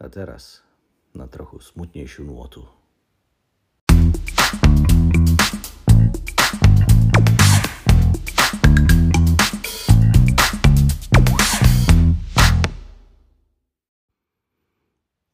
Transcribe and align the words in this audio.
A 0.00 0.08
teraz 0.08 0.64
na 1.12 1.28
trochu 1.28 1.60
smutnejšiu 1.60 2.24
nôtu. 2.24 2.64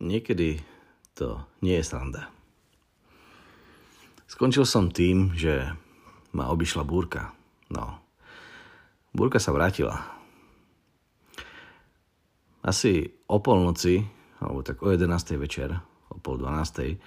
Niekedy 0.03 0.59
to 1.15 1.47
nie 1.63 1.79
je 1.79 1.87
sranda. 1.87 2.27
Skončil 4.27 4.67
som 4.67 4.91
tým, 4.91 5.31
že 5.39 5.71
ma 6.35 6.51
obišla 6.51 6.83
búrka. 6.83 7.31
No, 7.71 8.03
búrka 9.15 9.39
sa 9.39 9.55
vrátila. 9.55 10.03
Asi 12.67 13.15
o 13.31 13.39
polnoci, 13.39 14.16
alebo 14.41 14.61
tak 14.61 14.83
o 14.85 14.93
11. 14.93 15.09
večer, 15.41 15.73
o 16.13 16.17
pol 16.21 16.39
12. 16.39 16.99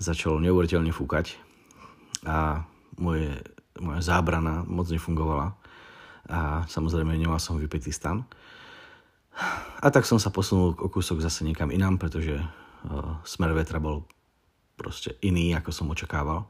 začalo 0.00 0.40
neuveriteľne 0.42 0.90
fúkať 0.90 1.38
a 2.24 2.64
moje, 2.98 3.36
moja 3.78 4.00
zábrana 4.00 4.64
moc 4.64 4.88
nefungovala 4.88 5.54
a 6.28 6.64
samozrejme 6.64 7.12
nemal 7.14 7.36
som 7.36 7.60
vypetý 7.60 7.92
stan. 7.92 8.24
A 9.82 9.90
tak 9.90 10.06
som 10.08 10.16
sa 10.16 10.32
posunul 10.32 10.78
o 10.78 10.88
kúsok 10.88 11.20
zase 11.20 11.44
niekam 11.44 11.68
inám, 11.68 12.00
pretože 12.00 12.38
uh, 12.38 13.18
smer 13.26 13.52
vetra 13.52 13.82
bol 13.82 14.06
proste 14.78 15.18
iný, 15.20 15.52
ako 15.58 15.70
som 15.74 15.90
očakával. 15.90 16.46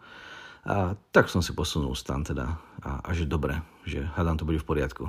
A 0.64 0.96
tak 1.12 1.28
som 1.28 1.44
si 1.44 1.52
posunul 1.52 1.92
stan 1.96 2.24
teda 2.24 2.56
a, 2.80 3.04
a 3.04 3.10
že 3.12 3.28
dobre, 3.28 3.60
že 3.84 4.04
hádam 4.16 4.40
to 4.40 4.48
bude 4.48 4.60
v 4.60 4.68
poriadku. 4.68 5.04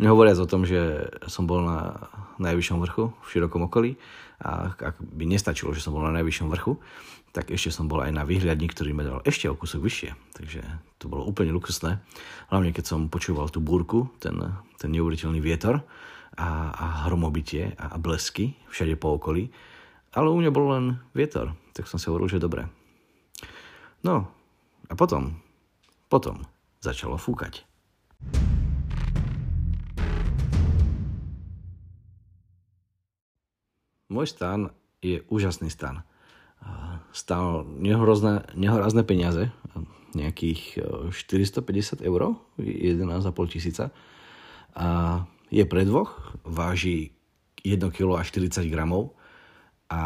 Nehovoriac 0.00 0.38
o 0.40 0.48
tom, 0.48 0.64
že 0.64 1.10
som 1.28 1.44
bol 1.44 1.64
na 1.64 2.08
najvyššom 2.40 2.78
vrchu 2.80 3.12
v 3.12 3.26
širokom 3.28 3.68
okolí 3.68 4.00
a 4.40 4.72
ak 4.72 4.96
by 4.98 5.24
nestačilo, 5.28 5.74
že 5.76 5.84
som 5.84 5.94
bol 5.94 6.04
na 6.04 6.14
najvyššom 6.20 6.48
vrchu, 6.48 6.80
tak 7.32 7.48
ešte 7.48 7.72
som 7.72 7.88
bol 7.88 8.04
aj 8.04 8.12
na 8.12 8.28
výhľadní, 8.28 8.68
ktorý 8.68 8.92
ma 8.92 9.08
dal 9.08 9.24
ešte 9.24 9.48
o 9.48 9.56
kúsok 9.56 9.80
vyššie. 9.80 10.10
Takže 10.36 10.60
to 11.00 11.08
bolo 11.08 11.24
úplne 11.24 11.52
luxusné. 11.56 12.04
Hlavne 12.52 12.76
keď 12.76 12.84
som 12.84 13.08
počúval 13.08 13.48
tú 13.48 13.64
búrku, 13.64 14.12
ten, 14.20 14.36
ten 14.76 14.92
neuveriteľný 14.92 15.40
vietor 15.40 15.80
a, 16.36 16.48
a 16.76 16.86
hromobitie 17.08 17.72
a, 17.80 17.96
a 17.96 17.96
blesky 17.96 18.52
všade 18.68 19.00
po 19.00 19.16
okolí. 19.16 19.48
Ale 20.12 20.28
u 20.28 20.36
mňa 20.36 20.52
bol 20.52 20.76
len 20.76 21.00
vietor, 21.16 21.56
tak 21.72 21.88
som 21.88 21.96
si 21.96 22.12
hovoril, 22.12 22.28
že 22.28 22.36
dobre. 22.36 22.68
No 24.04 24.28
a 24.90 24.92
potom, 24.92 25.40
potom 26.12 26.44
začalo 26.84 27.16
fúkať. 27.16 27.64
Môj 34.12 34.28
stan 34.28 34.68
je 35.00 35.24
úžasný 35.32 35.72
stan. 35.72 36.04
Stal 37.16 37.64
nehorozné, 37.64 38.44
nehorázne 38.52 39.08
peniaze, 39.08 39.48
nejakých 40.12 40.84
450 41.08 42.04
eur, 42.04 42.36
11,5 42.60 43.32
tisíca. 43.48 43.88
A 44.76 45.20
je 45.48 45.64
pre 45.64 45.88
dvoch, 45.88 46.36
váži 46.44 47.16
1 47.64 47.80
kg 47.88 48.20
a 48.20 48.24
40 48.24 48.68
gramov 48.68 49.16
a, 49.88 50.04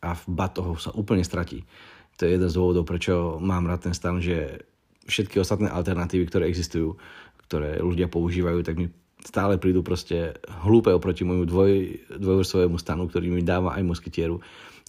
a 0.00 0.10
v 0.16 0.24
batohu 0.28 0.80
sa 0.80 0.96
úplne 0.96 1.24
stratí. 1.24 1.68
To 2.16 2.24
je 2.24 2.36
jeden 2.36 2.48
z 2.48 2.56
dôvodov, 2.56 2.88
prečo 2.88 3.40
mám 3.40 3.68
rád 3.68 3.88
ten 3.88 3.94
stan, 3.96 4.20
že 4.20 4.64
všetky 5.08 5.40
ostatné 5.40 5.68
alternatívy, 5.72 6.28
ktoré 6.28 6.44
existujú, 6.48 7.00
ktoré 7.48 7.80
ľudia 7.80 8.12
používajú, 8.12 8.60
tak 8.60 8.76
mi 8.76 8.92
stále 9.24 9.60
prídu 9.60 9.84
proste 9.84 10.36
hlúpe 10.64 10.90
oproti 10.92 11.24
môjmu 11.24 11.44
dvoj, 11.44 11.72
dvojvrstvovému 12.16 12.76
stanu, 12.80 13.06
ktorý 13.06 13.32
mi 13.32 13.44
dáva 13.44 13.76
aj 13.76 13.84
moskytieru 13.84 14.40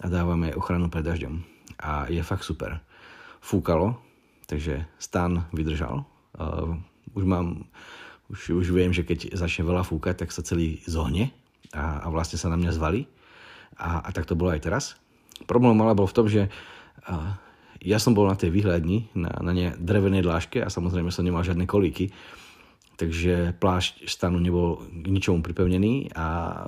a 0.01 0.05
dáva 0.07 0.39
mi 0.39 0.51
aj 0.51 0.57
ochranu 0.57 0.88
pred 0.88 1.03
dažďom. 1.03 1.35
A 1.81 2.07
je 2.07 2.21
fakt 2.23 2.47
super. 2.47 2.79
Fúkalo, 3.41 3.99
takže 4.47 4.85
stan 5.01 5.45
vydržal. 5.51 6.06
Uh, 6.38 6.78
už 7.17 7.25
mám 7.28 7.67
už, 8.31 8.63
už 8.63 8.67
viem, 8.72 8.95
že 8.95 9.03
keď 9.03 9.35
začne 9.35 9.67
veľa 9.67 9.83
fúkať, 9.83 10.23
tak 10.23 10.31
sa 10.31 10.39
celý 10.39 10.79
zohne 10.88 11.35
a, 11.75 12.07
a 12.07 12.07
vlastne 12.07 12.39
sa 12.39 12.47
na 12.47 12.56
mňa 12.56 12.72
zvalí. 12.72 13.03
A, 13.75 14.07
a 14.07 14.09
tak 14.16 14.23
to 14.23 14.39
bolo 14.39 14.56
aj 14.56 14.63
teraz. 14.63 14.83
Problém 15.44 15.75
ale 15.83 15.97
bol 15.97 16.07
v 16.07 16.16
tom, 16.16 16.27
že 16.31 16.47
a, 17.03 17.35
ja 17.83 17.97
som 18.00 18.16
bol 18.16 18.29
na 18.29 18.39
tej 18.39 18.53
výhľadni, 18.53 19.11
na, 19.17 19.35
na 19.44 19.51
ne 19.51 19.67
drevenej 19.75 20.23
dláške 20.23 20.63
a 20.63 20.72
samozrejme 20.72 21.11
som 21.11 21.27
nemal 21.27 21.44
žiadne 21.44 21.67
kolíky, 21.67 22.13
takže 23.01 23.57
plášť 23.57 24.06
stanu 24.06 24.38
nebol 24.38 24.85
k 24.85 25.09
ničomu 25.09 25.41
pripevnený 25.41 26.13
a 26.13 26.25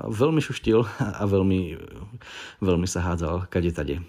veľmi 0.10 0.42
šuštil 0.42 0.82
a 1.22 1.24
veľmi, 1.30 1.78
veľmi 2.66 2.88
sa 2.90 3.06
hádzal 3.06 3.46
kade 3.54 3.70
tade. 3.70 4.02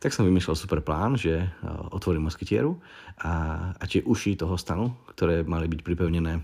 Tak 0.00 0.16
som 0.16 0.24
vymyslel 0.24 0.56
super 0.56 0.80
plán, 0.80 1.20
že 1.20 1.44
otvorím 1.92 2.32
moskytieru 2.32 2.72
a, 3.20 3.32
a 3.76 3.84
tie 3.84 4.00
uši 4.00 4.40
toho 4.40 4.56
stanu, 4.56 4.96
ktoré 5.12 5.44
mali 5.44 5.68
byť 5.68 5.84
pripevnené 5.84 6.40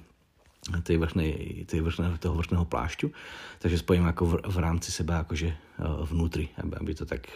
tej 0.84 1.00
vrchnej, 1.00 1.64
tej 1.64 1.80
vrchnej, 1.80 2.20
toho 2.20 2.36
vrchného 2.36 2.68
plášťu. 2.68 3.08
Takže 3.64 3.80
spojím 3.80 4.04
ako 4.12 4.22
v, 4.28 4.32
v 4.44 4.56
rámci 4.60 4.92
seba 4.92 5.24
akože 5.24 5.48
e, 5.48 5.56
vnútri, 6.04 6.52
aby, 6.60 6.76
aby 6.84 6.92
to 6.92 7.08
tak 7.08 7.32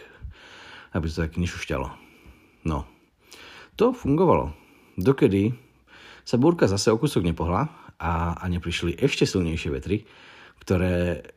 aby 0.93 1.05
to 1.09 1.21
tak 1.25 1.37
nešušťalo. 1.37 1.87
No. 2.65 2.85
To 3.77 3.93
fungovalo. 3.93 4.53
Dokedy 4.97 5.53
sa 6.25 6.35
búrka 6.35 6.67
zase 6.67 6.91
o 6.91 6.97
kúsok 6.99 7.23
nepohla 7.23 7.69
a, 7.99 8.39
a 8.39 8.43
neprišli 8.47 8.95
ešte 8.95 9.27
silnejšie 9.27 9.69
vetry, 9.75 10.07
ktoré 10.63 11.27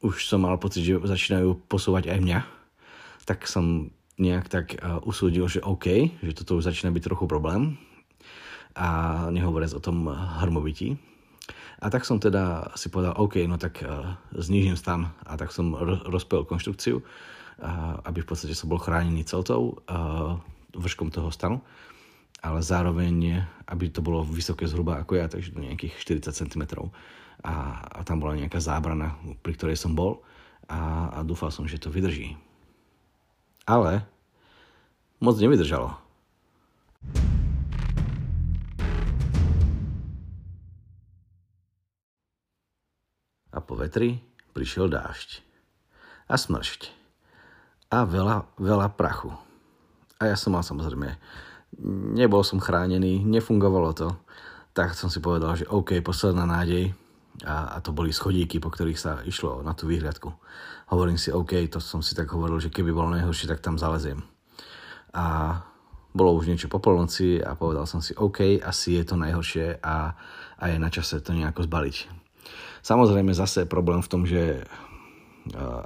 už 0.00 0.24
som 0.24 0.44
mal 0.44 0.56
pocit, 0.56 0.84
že 0.84 1.00
začínajú 1.00 1.68
posúvať 1.68 2.12
aj 2.12 2.18
mňa, 2.20 2.38
tak 3.28 3.44
som 3.48 3.92
nejak 4.20 4.46
tak 4.52 4.66
uh, 4.76 5.00
usúdil, 5.04 5.48
že 5.48 5.64
OK, 5.64 6.20
že 6.20 6.36
toto 6.36 6.60
už 6.60 6.68
začína 6.68 6.92
byť 6.92 7.04
trochu 7.04 7.24
problém. 7.24 7.80
A 8.76 9.26
nehovoriac 9.34 9.74
o 9.74 9.82
tom 9.82 10.06
hrmovití, 10.40 10.94
a 11.80 11.88
tak 11.88 12.04
som 12.04 12.20
teda 12.20 12.76
si 12.76 12.92
povedal, 12.92 13.16
OK, 13.16 13.40
no 13.48 13.56
tak 13.56 13.80
uh, 13.80 14.12
znížim 14.36 14.76
stan. 14.76 15.16
A 15.24 15.40
tak 15.40 15.48
som 15.48 15.72
ro- 15.72 16.04
rozpojil 16.04 16.44
konštrukciu, 16.44 17.00
uh, 17.00 17.04
aby 18.04 18.20
v 18.20 18.28
podstate 18.28 18.52
som 18.52 18.68
bol 18.68 18.76
chránený 18.76 19.24
celtou 19.24 19.80
vrškom 20.70 21.10
toho 21.10 21.32
stanu, 21.34 21.64
ale 22.40 22.60
zároveň, 22.64 23.44
aby 23.68 23.92
to 23.92 24.00
bolo 24.00 24.24
vysoké 24.24 24.64
zhruba 24.64 25.00
ako 25.00 25.20
ja, 25.20 25.28
takže 25.28 25.52
do 25.52 25.60
nejakých 25.60 25.96
40 26.24 26.32
cm. 26.32 26.62
A, 27.40 27.54
a 27.88 28.00
tam 28.04 28.20
bola 28.20 28.36
nejaká 28.36 28.60
zábrana, 28.60 29.16
pri 29.40 29.56
ktorej 29.56 29.76
som 29.76 29.96
bol 29.96 30.20
a, 30.68 31.12
a 31.12 31.18
dúfal 31.24 31.48
som, 31.52 31.64
že 31.64 31.80
to 31.80 31.92
vydrží. 31.92 32.36
Ale 33.64 34.04
moc 35.20 35.36
nevydržalo 35.36 36.10
a 43.50 43.58
po 43.58 43.74
vetri 43.74 44.22
prišiel 44.54 44.90
dážď 44.90 45.42
a 46.30 46.34
smršť 46.38 46.94
a 47.90 48.06
veľa, 48.06 48.46
veľa 48.56 48.94
prachu. 48.94 49.34
A 50.22 50.30
ja 50.30 50.36
som 50.38 50.54
mal 50.54 50.62
samozrejme, 50.62 51.18
nebol 52.14 52.44
som 52.44 52.60
chránený, 52.60 53.24
nefungovalo 53.24 53.90
to, 53.96 54.08
tak 54.76 54.94
som 54.94 55.10
si 55.10 55.18
povedal, 55.18 55.56
že 55.58 55.66
OK, 55.66 55.98
posledná 56.04 56.46
nádej 56.46 56.94
a, 57.42 57.74
a 57.74 57.82
to 57.82 57.90
boli 57.90 58.12
schodíky, 58.12 58.60
po 58.60 58.70
ktorých 58.70 59.00
sa 59.00 59.12
išlo 59.24 59.64
na 59.64 59.72
tú 59.72 59.88
výhľadku. 59.88 60.28
Hovorím 60.92 61.16
si, 61.16 61.32
OK, 61.32 61.56
to 61.72 61.82
som 61.82 62.04
si 62.04 62.12
tak 62.12 62.30
hovoril, 62.30 62.60
že 62.60 62.70
keby 62.70 62.92
bolo 62.92 63.14
najhoršie, 63.16 63.50
tak 63.50 63.64
tam 63.64 63.80
zaleziem. 63.80 64.22
A 65.10 65.56
bolo 66.10 66.34
už 66.34 66.50
niečo 66.50 66.66
po 66.66 66.82
polnoci 66.82 67.38
a 67.38 67.54
povedal 67.54 67.86
som 67.86 68.02
si, 68.02 68.14
OK, 68.14 68.60
asi 68.62 68.98
je 68.98 69.04
to 69.06 69.14
najhoršie 69.14 69.78
a, 69.80 70.14
a 70.58 70.64
je 70.66 70.76
na 70.78 70.90
čase 70.90 71.22
to 71.22 71.30
nejako 71.30 71.66
zbaliť. 71.66 71.96
Samozrejme 72.82 73.30
zase 73.30 73.68
problém 73.68 74.02
v 74.02 74.10
tom, 74.10 74.22
že 74.26 74.66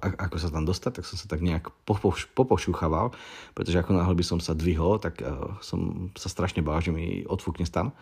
ako 0.02 0.36
sa 0.36 0.50
tam 0.50 0.66
dostať, 0.66 1.00
tak 1.00 1.04
som 1.06 1.16
sa 1.16 1.26
tak 1.30 1.40
nejak 1.40 1.70
popošúchaval, 2.34 3.14
pretože 3.54 3.78
ako 3.78 3.94
náhle 3.94 4.14
by 4.18 4.24
som 4.26 4.38
sa 4.42 4.52
dvihol, 4.52 4.98
tak 4.98 5.22
som 5.62 6.10
sa 6.18 6.26
strašne 6.26 6.60
bál, 6.60 6.82
že 6.82 6.90
mi 6.90 7.22
odfúkne 7.22 7.62
stan 7.62 7.94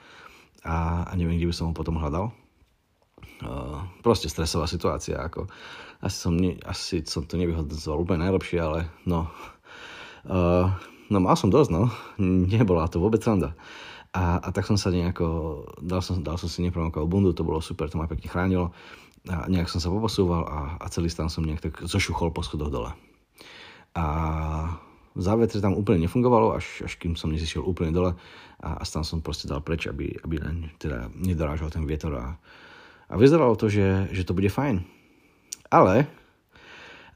a, 0.64 1.06
a 1.06 1.12
neviem, 1.14 1.36
kde 1.36 1.50
by 1.50 1.54
som 1.54 1.66
ho 1.70 1.74
potom 1.76 2.00
hľadal. 2.00 2.32
Proste 4.06 4.30
stresová 4.30 4.70
situácia, 4.70 5.18
ako 5.18 5.50
asi 6.02 6.16
som, 6.18 6.34
asi 6.66 7.02
som 7.06 7.26
to 7.26 7.34
nevyhodnocoval 7.38 8.02
úplne 8.02 8.26
najlepšie, 8.26 8.58
ale 8.58 8.90
no, 9.06 9.30
no 11.10 11.18
mal 11.18 11.36
som 11.38 11.50
dosť, 11.50 11.70
no, 11.74 11.90
nebola 12.54 12.86
to 12.90 13.02
vôbec 13.02 13.22
sranda. 13.22 13.54
A, 14.12 14.44
a 14.44 14.48
tak 14.52 14.68
som 14.68 14.76
sa 14.76 14.92
nejako, 14.92 15.64
dal 15.80 16.04
som, 16.04 16.20
dal 16.20 16.36
som 16.36 16.44
si 16.44 16.60
nepromokal 16.60 17.08
bundu, 17.08 17.32
to 17.32 17.48
bolo 17.48 17.64
super, 17.64 17.88
to 17.88 17.96
ma 17.96 18.04
pekne 18.04 18.28
chránilo. 18.28 18.66
A 19.30 19.46
nejak 19.46 19.70
som 19.70 19.78
sa 19.78 19.92
poposúval 19.92 20.42
a, 20.46 20.58
a 20.82 20.86
celý 20.90 21.06
stan 21.06 21.30
som 21.30 21.46
nejak 21.46 21.62
tak 21.62 21.74
zošuchol 21.86 22.34
po 22.34 22.42
schodoch 22.42 22.74
dole. 22.74 22.90
A 23.94 24.04
závetre 25.14 25.62
tam 25.62 25.78
úplne 25.78 26.02
nefungovalo, 26.02 26.58
až, 26.58 26.82
až 26.82 26.98
kým 26.98 27.14
som 27.14 27.30
nezišiel 27.30 27.62
úplne 27.62 27.94
dole 27.94 28.18
a, 28.58 28.68
a 28.80 28.82
stan 28.82 29.06
som 29.06 29.22
proste 29.22 29.46
dal 29.46 29.62
preč, 29.62 29.86
aby, 29.86 30.16
aby 30.26 30.42
teda 30.80 31.12
nedorážal 31.14 31.70
ten 31.70 31.86
vietor 31.86 32.18
a, 32.18 32.26
a 33.06 33.14
vyzeralo 33.14 33.54
to, 33.54 33.70
že, 33.70 34.10
že 34.10 34.26
to 34.26 34.34
bude 34.34 34.50
fajn. 34.50 34.82
Ale, 35.70 36.10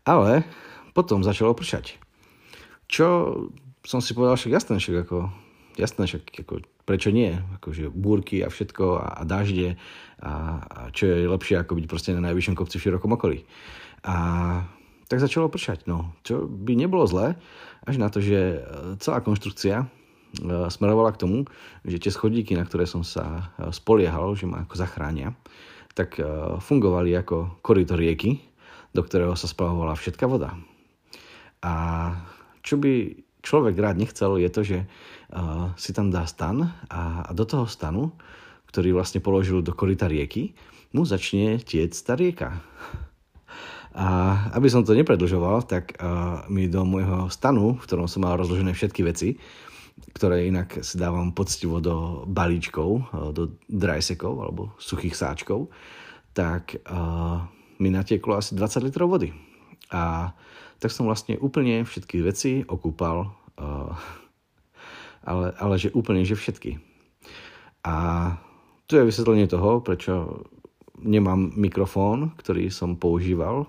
Ale 0.06 0.46
potom 0.94 1.26
začalo 1.26 1.50
pršať. 1.50 1.98
Čo 2.86 3.06
som 3.82 3.98
si 3.98 4.14
povedal, 4.14 4.38
však 4.38 4.54
jasné, 4.54 4.78
však 4.78 4.96
ako, 5.02 5.18
jasné, 5.74 6.06
však 6.06 6.22
ako, 6.46 6.62
prečo 6.86 7.10
nie? 7.10 7.34
Akože 7.58 7.90
búrky 7.90 8.40
a 8.40 8.48
všetko 8.48 8.84
a, 9.02 9.06
a 9.20 9.22
dažde 9.26 9.74
a, 10.22 10.32
a 10.62 10.78
čo 10.94 11.10
je 11.10 11.26
lepšie 11.26 11.58
ako 11.60 11.76
byť 11.76 11.86
proste 11.90 12.10
na 12.14 12.22
najvyššom 12.30 12.54
kopci 12.54 12.78
v 12.78 12.84
širokom 12.86 13.18
okolí. 13.18 13.42
A 14.06 14.14
tak 15.10 15.22
začalo 15.22 15.50
pršať. 15.50 15.86
No, 15.90 16.14
čo 16.22 16.46
by 16.46 16.78
nebolo 16.78 17.06
zlé, 17.06 17.38
až 17.86 17.98
na 18.02 18.10
to, 18.10 18.18
že 18.18 18.38
e, 18.38 18.58
celá 18.98 19.22
konštrukcia 19.22 19.82
e, 19.82 19.86
smerovala 20.70 21.14
k 21.14 21.22
tomu, 21.22 21.38
že 21.86 22.02
tie 22.02 22.10
schodíky, 22.10 22.58
na 22.58 22.66
ktoré 22.66 22.86
som 22.90 23.06
sa 23.06 23.50
e, 23.58 23.70
spoliehal, 23.70 24.34
že 24.34 24.50
ma 24.50 24.66
ako 24.66 24.74
zachránia, 24.74 25.34
tak 25.96 26.20
fungovali 26.60 27.16
ako 27.16 27.56
koryto 27.64 27.96
rieky, 27.96 28.36
do 28.92 29.00
ktorého 29.00 29.32
sa 29.32 29.48
spravovala 29.48 29.96
všetká 29.96 30.28
voda. 30.28 30.52
A 31.64 31.72
čo 32.60 32.76
by 32.76 33.16
človek 33.40 33.80
rád 33.80 33.96
nechcel, 33.96 34.36
je 34.36 34.50
to, 34.52 34.60
že 34.60 34.78
si 35.74 35.90
tam 35.90 36.08
dá 36.14 36.22
stan 36.24 36.70
a 36.86 37.26
do 37.34 37.42
toho 37.42 37.66
stanu, 37.66 38.14
ktorý 38.70 38.94
vlastne 38.94 39.18
položil 39.18 39.64
do 39.64 39.74
koryta 39.74 40.06
rieky, 40.06 40.54
mu 40.94 41.02
začne 41.02 41.58
tiec 41.60 41.92
tá 41.98 42.14
rieka. 42.14 42.62
A 43.96 44.06
aby 44.52 44.68
som 44.68 44.84
to 44.84 44.92
nepredlžoval, 44.92 45.64
tak 45.64 45.96
uh, 45.96 46.44
mi 46.52 46.68
do 46.68 46.84
môjho 46.84 47.32
stanu, 47.32 47.80
v 47.80 47.84
ktorom 47.88 48.04
som 48.04 48.28
mal 48.28 48.36
rozložené 48.36 48.76
všetky 48.76 49.00
veci, 49.00 49.40
ktoré 50.12 50.44
inak 50.44 50.84
si 50.84 51.00
dávam 51.00 51.32
poctivo 51.32 51.80
do 51.80 52.28
balíčkov, 52.28 53.08
do 53.32 53.56
drajsekov 53.72 54.34
alebo 54.36 54.76
suchých 54.76 55.16
sáčkov, 55.16 55.72
tak 56.36 56.76
uh, 56.84 57.40
mi 57.80 57.88
natieklo 57.88 58.36
asi 58.36 58.52
20 58.52 58.84
litrov 58.92 59.08
vody. 59.16 59.32
A 59.88 60.36
tak 60.76 60.92
som 60.92 61.08
vlastne 61.08 61.40
úplne 61.40 61.80
všetky 61.88 62.20
veci 62.20 62.60
okúpal, 62.68 63.32
uh, 63.56 63.96
ale, 65.26 65.52
ale 65.58 65.74
že 65.76 65.90
úplne, 65.92 66.22
že 66.22 66.38
všetky. 66.38 66.78
A 67.82 67.94
tu 68.86 68.94
je 68.94 69.06
vysvetlenie 69.06 69.50
toho, 69.50 69.82
prečo 69.82 70.46
nemám 71.02 71.52
mikrofón, 71.58 72.32
ktorý 72.38 72.70
som 72.70 72.96
používal 72.96 73.66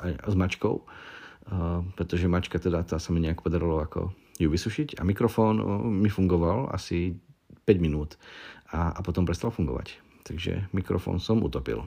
aj 0.00 0.24
s 0.24 0.34
mačkou, 0.34 0.88
pretože 1.94 2.32
mačka 2.32 2.56
teda 2.56 2.80
tá 2.88 2.96
sa 2.96 3.12
mi 3.12 3.20
nejak 3.20 3.44
podarilo 3.44 3.84
ako 3.84 4.16
ju 4.40 4.48
vysušiť 4.48 4.98
a 4.98 5.06
mikrofón 5.06 5.60
mi 6.00 6.08
fungoval 6.08 6.72
asi 6.72 7.14
5 7.68 7.84
minút 7.84 8.16
a, 8.72 8.96
a 8.96 9.00
potom 9.04 9.28
prestal 9.28 9.52
fungovať. 9.52 10.00
Takže 10.24 10.72
mikrofón 10.72 11.20
som 11.20 11.44
utopil. 11.44 11.84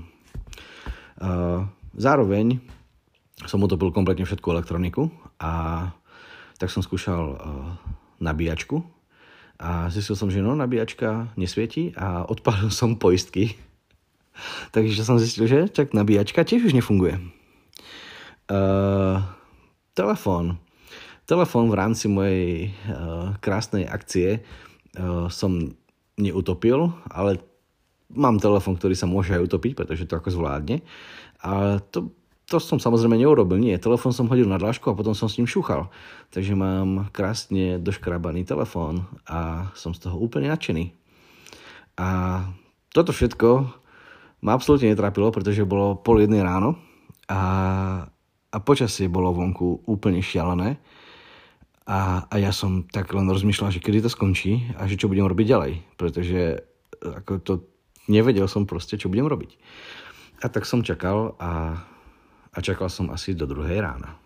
Zároveň 1.98 2.62
som 3.50 3.62
utopil 3.66 3.90
kompletne 3.90 4.30
všetku 4.30 4.48
elektroniku 4.54 5.10
a 5.42 5.90
tak 6.62 6.70
som 6.70 6.86
skúšal 6.86 7.38
nabíjačku 8.20 8.84
a 9.58 9.90
zistil 9.90 10.14
som, 10.14 10.30
že 10.30 10.46
no, 10.46 10.54
nabíjačka 10.54 11.34
nesvieti 11.34 11.90
a 11.98 12.22
odpálil 12.30 12.70
som 12.70 12.94
poistky. 12.98 13.58
Takže 14.76 15.02
som 15.02 15.18
zistil, 15.18 15.50
že 15.50 15.60
čak 15.74 15.98
nabíjačka 15.98 16.46
tiež 16.46 16.70
už 16.70 16.78
nefunguje. 16.78 17.18
Uh, 18.48 19.26
telefón. 19.98 20.62
Telefón 21.28 21.68
v 21.68 21.76
rámci 21.76 22.06
mojej 22.08 22.72
uh, 22.88 23.36
krásnej 23.44 23.84
akcie 23.84 24.40
uh, 24.40 25.28
som 25.28 25.76
neutopil, 26.16 26.94
ale 27.12 27.42
mám 28.14 28.40
telefón, 28.40 28.80
ktorý 28.80 28.96
sa 28.96 29.10
môže 29.10 29.36
aj 29.36 29.52
utopiť, 29.52 29.74
pretože 29.76 30.08
to 30.08 30.16
ako 30.16 30.32
zvládne. 30.32 30.86
A 31.44 31.84
to, 31.92 32.16
to 32.48 32.58
som 32.64 32.80
samozrejme 32.80 33.20
neurobil. 33.20 33.60
Nie, 33.60 33.76
telefón 33.76 34.16
som 34.16 34.32
hodil 34.32 34.48
na 34.48 34.56
dlážku 34.56 34.88
a 34.88 34.98
potom 34.98 35.12
som 35.12 35.28
s 35.28 35.36
ním 35.36 35.52
šúchal. 35.52 35.92
Takže 36.32 36.56
mám 36.56 37.12
krásne 37.12 37.78
doškrabaný 37.78 38.48
telefón 38.48 39.04
a 39.28 39.70
som 39.76 39.92
z 39.92 40.08
toho 40.08 40.16
úplne 40.16 40.48
nadšený. 40.48 40.96
A 42.00 42.08
toto 42.96 43.12
všetko 43.12 43.68
ma 44.48 44.56
absolútne 44.56 44.90
netrápilo, 44.96 45.28
pretože 45.36 45.68
bolo 45.68 46.00
pol 46.00 46.24
jednej 46.24 46.42
ráno 46.42 46.80
a 47.28 48.08
a 48.48 48.58
počasie 48.64 49.12
bolo 49.12 49.36
vonku 49.36 49.84
úplne 49.86 50.24
šialené. 50.24 50.80
A, 51.88 52.28
a 52.28 52.36
ja 52.40 52.52
som 52.52 52.84
tak 52.84 53.12
len 53.16 53.30
rozmýšľal, 53.30 53.72
že 53.72 53.84
kedy 53.84 54.04
to 54.04 54.12
skončí 54.12 54.76
a 54.76 54.88
že 54.90 55.00
čo 55.00 55.08
budem 55.08 55.28
robiť 55.28 55.46
ďalej. 55.48 55.74
Pretože 55.96 56.42
e, 56.56 56.60
ako 57.00 57.32
to 57.44 57.54
nevedel 58.12 58.48
som 58.50 58.68
proste, 58.68 59.00
čo 59.00 59.08
budem 59.08 59.28
robiť. 59.28 59.56
A 60.44 60.52
tak 60.52 60.68
som 60.68 60.84
čakal 60.84 61.36
a, 61.40 61.80
a 62.58 62.60
čakal 62.60 62.90
som 62.90 63.14
asi 63.14 63.38
do 63.38 63.46
druhej 63.46 63.86
rána. 63.86 64.18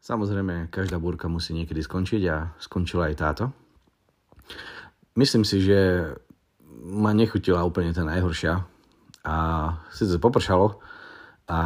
Samozrejme, 0.00 0.72
každá 0.72 0.96
búrka 0.96 1.28
musí 1.28 1.52
niekedy 1.52 1.84
skončiť 1.84 2.22
a 2.32 2.56
skončila 2.56 3.12
aj 3.12 3.14
táto. 3.20 3.44
Myslím 5.20 5.44
si, 5.44 5.60
že 5.60 6.08
ma 6.88 7.12
nechutila 7.12 7.60
úplne 7.68 7.92
tá 7.92 8.08
najhoršia. 8.08 8.64
A 9.28 9.36
síce 9.92 10.16
popršalo 10.16 10.80
a, 11.44 11.60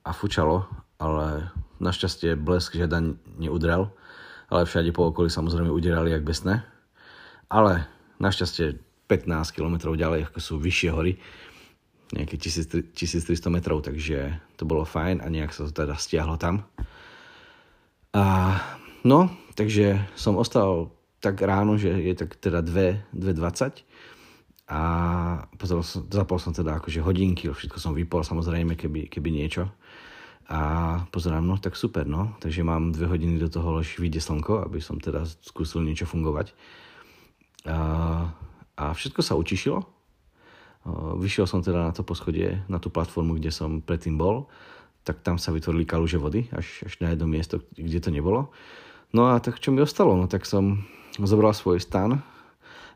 a 0.00 0.10
fučalo, 0.16 0.64
ale 0.96 1.52
našťastie 1.76 2.40
blesk 2.40 2.72
žiaden 2.72 3.20
neudrel, 3.36 3.92
ale 4.48 4.64
všade 4.64 4.96
po 4.96 5.12
okolí 5.12 5.28
samozrejme 5.28 5.68
udierali 5.68 6.08
jak 6.08 6.24
besné. 6.24 6.64
Ale 7.52 7.84
našťastie 8.16 8.80
15 9.12 9.52
km 9.52 9.92
ďalej, 9.92 10.32
ako 10.32 10.38
sú 10.40 10.54
vyššie 10.56 10.90
hory, 10.96 11.12
nejaké 12.16 12.40
1300 12.40 12.96
metrov, 13.52 13.84
takže 13.84 14.40
to 14.56 14.64
bolo 14.64 14.88
fajn 14.88 15.20
a 15.20 15.26
nejak 15.28 15.52
sa 15.52 15.68
to 15.68 15.72
teda 15.72 16.00
stiahlo 16.00 16.40
tam. 16.40 16.64
A 18.16 18.56
no, 19.04 19.28
takže 19.52 20.00
som 20.16 20.40
ostal 20.40 20.92
tak 21.20 21.40
ráno, 21.40 21.76
že 21.76 21.92
je 21.92 22.14
tak 22.16 22.36
teda 22.40 22.64
2.20 22.64 23.84
a 24.72 24.80
pozrel 25.60 25.84
som, 25.84 26.08
zapol 26.08 26.40
som 26.40 26.56
teda 26.56 26.80
akože 26.80 27.04
hodinky, 27.04 27.52
všetko 27.52 27.76
som 27.76 27.92
vypol 27.92 28.24
samozrejme, 28.24 28.72
keby, 28.76 29.12
keby 29.12 29.28
niečo. 29.28 29.68
A 30.52 30.60
pozerám, 31.08 31.46
no 31.46 31.56
tak 31.56 31.78
super, 31.78 32.04
no. 32.04 32.36
Takže 32.42 32.60
mám 32.66 32.92
dve 32.92 33.08
hodiny 33.08 33.40
do 33.40 33.48
toho, 33.48 33.80
až 33.80 33.96
vyjde 33.96 34.20
slnko, 34.20 34.66
aby 34.66 34.82
som 34.82 35.00
teda 35.00 35.24
skúsil 35.24 35.80
niečo 35.80 36.04
fungovať. 36.04 36.52
A, 37.70 37.76
a 38.76 38.96
všetko 38.96 39.20
sa 39.20 39.36
učišilo. 39.36 39.80
Vyšiel 41.18 41.46
som 41.46 41.62
teda 41.62 41.90
na 41.90 41.92
to 41.94 42.02
poschodie, 42.02 42.66
na 42.66 42.82
tú 42.82 42.90
platformu, 42.90 43.38
kde 43.38 43.54
som 43.54 43.78
predtým 43.78 44.18
bol. 44.18 44.50
Tak 45.06 45.22
tam 45.22 45.38
sa 45.38 45.54
vytvorili 45.54 45.86
kaluže 45.86 46.18
vody, 46.18 46.50
až, 46.54 46.86
až 46.86 46.94
na 47.02 47.14
jedno 47.14 47.26
miesto, 47.26 47.62
kde 47.74 47.98
to 48.02 48.10
nebolo. 48.10 48.50
No 49.14 49.30
a 49.30 49.38
tak 49.38 49.58
čo 49.58 49.70
mi 49.70 49.82
ostalo? 49.82 50.14
No 50.18 50.26
tak 50.26 50.46
som 50.46 50.86
zobral 51.18 51.54
svoj 51.54 51.78
stan, 51.82 52.22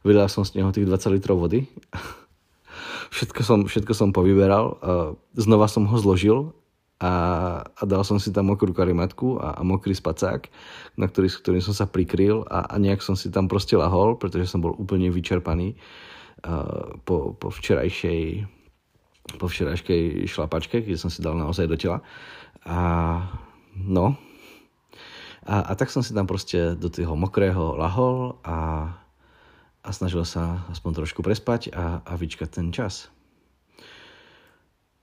vydal 0.07 0.31
som 0.31 0.47
z 0.47 0.59
neho 0.59 0.71
tých 0.71 0.87
20 0.87 1.15
litrov 1.19 1.39
vody. 1.39 1.67
všetko, 3.15 3.41
som, 3.43 3.59
všetko 3.67 3.93
som 3.95 4.11
povyberal, 4.11 4.79
znova 5.35 5.71
som 5.71 5.87
ho 5.87 5.97
zložil 5.99 6.55
a, 6.97 7.13
a 7.61 7.83
dal 7.85 8.03
som 8.09 8.17
si 8.17 8.33
tam 8.33 8.49
mokrú 8.49 8.73
karimatku 8.73 9.37
a, 9.37 9.61
a 9.61 9.63
mokrý 9.63 9.93
spacák, 9.93 10.49
na 10.97 11.07
ktorý, 11.07 11.29
s 11.29 11.41
ktorým 11.41 11.63
som 11.65 11.77
sa 11.77 11.85
prikryl 11.85 12.49
a, 12.49 12.65
a 12.73 12.75
nejak 12.81 13.05
som 13.05 13.13
si 13.13 13.29
tam 13.29 13.53
proste 13.53 13.77
lahol, 13.77 14.17
pretože 14.17 14.49
som 14.49 14.65
bol 14.65 14.73
úplne 14.73 15.13
vyčerpaný 15.13 15.77
uh, 15.77 16.97
po, 17.05 17.37
po 17.37 17.53
včerajšej 17.53 18.49
po 19.27 19.51
včerajšej 19.51 20.31
šlapačke, 20.31 20.87
kde 20.87 20.95
som 20.95 21.11
si 21.11 21.19
dal 21.19 21.35
naozaj 21.35 21.67
do 21.67 21.75
tela. 21.75 21.99
A 22.63 22.79
no, 23.75 24.15
a, 25.43 25.67
a 25.67 25.73
tak 25.75 25.91
som 25.91 25.99
si 25.99 26.15
tam 26.15 26.31
proste 26.31 26.79
do 26.79 26.87
toho 26.87 27.19
mokrého 27.19 27.75
lahol 27.75 28.39
a 28.47 28.87
a 29.87 29.95
snažil 29.95 30.27
sa 30.27 30.67
aspoň 30.75 31.07
trošku 31.07 31.23
prespať 31.23 31.71
a, 31.71 32.03
a 32.03 32.13
vyčkať 32.19 32.59
ten 32.59 32.75
čas. 32.75 33.07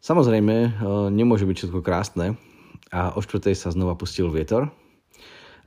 Samozrejme, 0.04 0.56
e, 0.68 0.70
nemôže 1.16 1.48
byť 1.48 1.56
všetko 1.64 1.80
krásne. 1.80 2.36
A 2.92 3.16
o 3.16 3.24
štvrtej 3.24 3.56
sa 3.56 3.72
znova 3.72 3.96
pustil 3.96 4.28
vietor. 4.28 4.68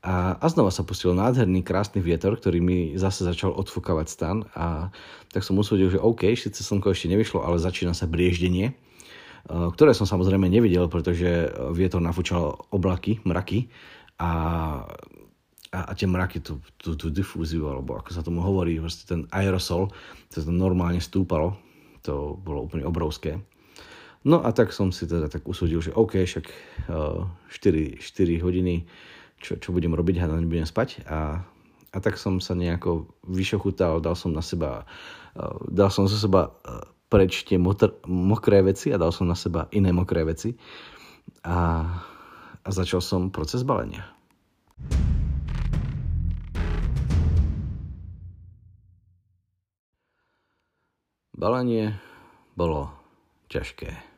A, 0.05 0.37
a 0.37 0.47
znova 0.53 0.69
sa 0.69 0.85
pustil 0.85 1.17
nádherný, 1.17 1.65
krásny 1.65 2.05
vietor, 2.05 2.37
ktorý 2.37 2.61
mi 2.61 2.79
zase 3.01 3.25
začal 3.25 3.57
odfúkavať 3.57 4.07
stan. 4.13 4.45
A 4.53 4.93
tak 5.33 5.41
som 5.41 5.57
usúdil, 5.57 5.89
že 5.89 5.97
OK, 5.97 6.37
síce 6.37 6.61
slnko 6.61 6.93
ešte 6.93 7.09
nevyšlo, 7.09 7.49
ale 7.49 7.57
začína 7.57 7.97
sa 7.97 8.05
brieždenie, 8.05 8.71
e, 8.71 8.75
ktoré 9.49 9.97
som 9.97 10.05
samozrejme 10.05 10.53
nevidel, 10.53 10.85
pretože 10.93 11.49
vietor 11.73 12.05
nafúčal 12.05 12.61
oblaky, 12.69 13.25
mraky. 13.25 13.73
A 14.21 14.29
a, 15.75 15.93
a 15.93 15.99
tie 15.99 16.07
mraky, 16.07 16.41
tú, 16.41 16.63
tú, 16.79 16.95
tú 16.95 17.11
difúziu, 17.11 17.69
alebo 17.69 17.99
ako 17.99 18.15
sa 18.15 18.23
tomu 18.23 18.41
hovorí, 18.41 18.79
vlastne 18.79 19.05
ten 19.05 19.21
aerosol, 19.35 19.91
to 20.31 20.41
to 20.41 20.49
normálne 20.55 21.03
stúpalo, 21.03 21.59
to 22.01 22.39
bolo 22.41 22.65
úplne 22.65 22.87
obrovské. 22.87 23.37
No 24.27 24.43
a 24.43 24.51
tak 24.51 24.75
som 24.75 24.91
si 24.91 25.07
teda 25.07 25.31
tak 25.31 25.47
usúdil, 25.47 25.79
že 25.79 25.95
OK, 25.95 26.19
však 26.19 26.51
uh, 26.91 27.31
4, 27.47 28.03
4 28.03 28.43
hodiny, 28.43 28.83
čo, 29.39 29.55
čo 29.55 29.71
budem 29.71 29.95
robiť, 29.95 30.19
hádam 30.19 30.43
nebudem 30.43 30.67
spať 30.67 31.07
a, 31.07 31.47
a 31.95 31.97
A 31.97 32.03
tak 32.03 32.19
som 32.19 32.43
sa 32.43 32.59
nejako 32.59 33.07
vyšochutal, 33.23 34.03
dal 34.03 34.19
som 34.19 34.35
na 34.35 34.43
seba, 34.43 34.83
uh, 35.39 35.57
dal 35.71 35.95
som 35.95 36.11
zo 36.11 36.19
seba 36.19 36.51
uh, 36.51 36.83
preč 37.07 37.47
tie 37.47 37.55
motr- 37.55 38.03
mokré 38.11 38.67
veci 38.67 38.91
a 38.91 38.99
dal 38.99 39.15
som 39.15 39.31
na 39.31 39.39
seba 39.39 39.71
iné 39.71 39.95
mokré 39.95 40.27
veci. 40.27 40.59
A, 41.47 41.87
a 42.67 42.69
začal 42.75 42.99
som 42.99 43.31
proces 43.31 43.63
balenia. 43.63 44.11
Balenie 51.33 51.95
bolo 52.59 52.91
ťažké. 53.47 54.16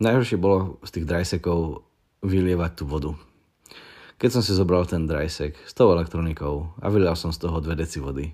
Najhoršie 0.00 0.40
bolo 0.40 0.80
z 0.80 0.90
tých 0.96 1.08
drajsekov 1.08 1.84
vylievať 2.24 2.72
tú 2.72 2.84
vodu. 2.88 3.12
Keď 4.20 4.30
som 4.36 4.42
si 4.44 4.52
zobral 4.52 4.84
ten 4.84 5.08
drajsek 5.08 5.56
s 5.64 5.72
tou 5.72 5.92
elektronikou 5.92 6.76
a 6.80 6.86
vylial 6.92 7.16
som 7.16 7.32
z 7.32 7.40
toho 7.40 7.56
2 7.60 7.72
deci 7.72 8.00
vody, 8.00 8.32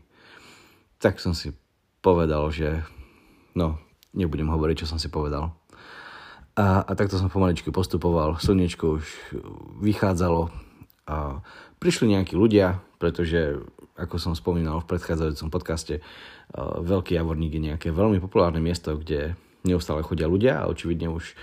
tak 0.98 1.22
som 1.22 1.30
si 1.30 1.54
povedal, 2.02 2.50
že 2.50 2.82
no, 3.54 3.78
nebudem 4.14 4.50
hovoriť, 4.50 4.82
čo 4.82 4.90
som 4.90 4.98
si 4.98 5.06
povedal. 5.06 5.54
A, 6.56 6.82
a 6.82 6.92
takto 6.96 7.20
som 7.20 7.30
pomaličky 7.30 7.70
postupoval, 7.70 8.40
slnečko 8.40 8.98
už 8.98 9.04
vychádzalo 9.78 10.50
a 11.06 11.44
prišli 11.78 12.16
nejakí 12.16 12.34
ľudia, 12.34 12.82
pretože 12.98 13.60
ako 13.94 14.16
som 14.18 14.32
spomínal 14.34 14.82
v 14.82 14.90
predchádzajúcom 14.90 15.48
podcaste, 15.52 16.02
Veľký 16.56 17.18
Javorník 17.18 17.58
je 17.58 17.66
nejaké 17.72 17.88
veľmi 17.90 18.22
populárne 18.22 18.62
miesto, 18.62 18.94
kde 18.96 19.34
neustále 19.66 20.06
chodia 20.06 20.30
ľudia 20.30 20.62
a 20.62 20.70
očividne 20.70 21.10
už 21.10 21.34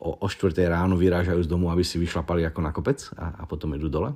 o, 0.00 0.16
o 0.20 0.26
4 0.28 0.52
ráno 0.68 0.96
vyrážajú 0.96 1.40
z 1.44 1.48
domu, 1.48 1.68
aby 1.72 1.84
si 1.84 1.96
vyšlapali 2.00 2.44
ako 2.44 2.60
na 2.60 2.70
kopec 2.72 3.00
a, 3.16 3.40
a 3.40 3.44
potom 3.48 3.72
idú 3.76 3.88
dole. 3.88 4.12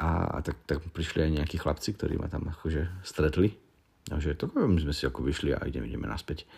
A, 0.00 0.10
a 0.26 0.38
tak, 0.40 0.56
tak 0.64 0.80
prišli 0.90 1.28
aj 1.28 1.30
nejakí 1.42 1.56
chlapci, 1.60 1.92
ktorí 1.92 2.16
ma 2.16 2.26
tam 2.26 2.48
akože 2.48 3.04
stretli. 3.04 3.52
A 4.08 4.16
že 4.16 4.32
to 4.34 4.48
my 4.48 4.80
sme 4.80 4.96
si 4.96 5.04
ako 5.04 5.20
vyšli 5.22 5.52
a 5.52 5.60
ideme, 5.68 5.86
ideme 5.86 6.08
naspäť. 6.08 6.48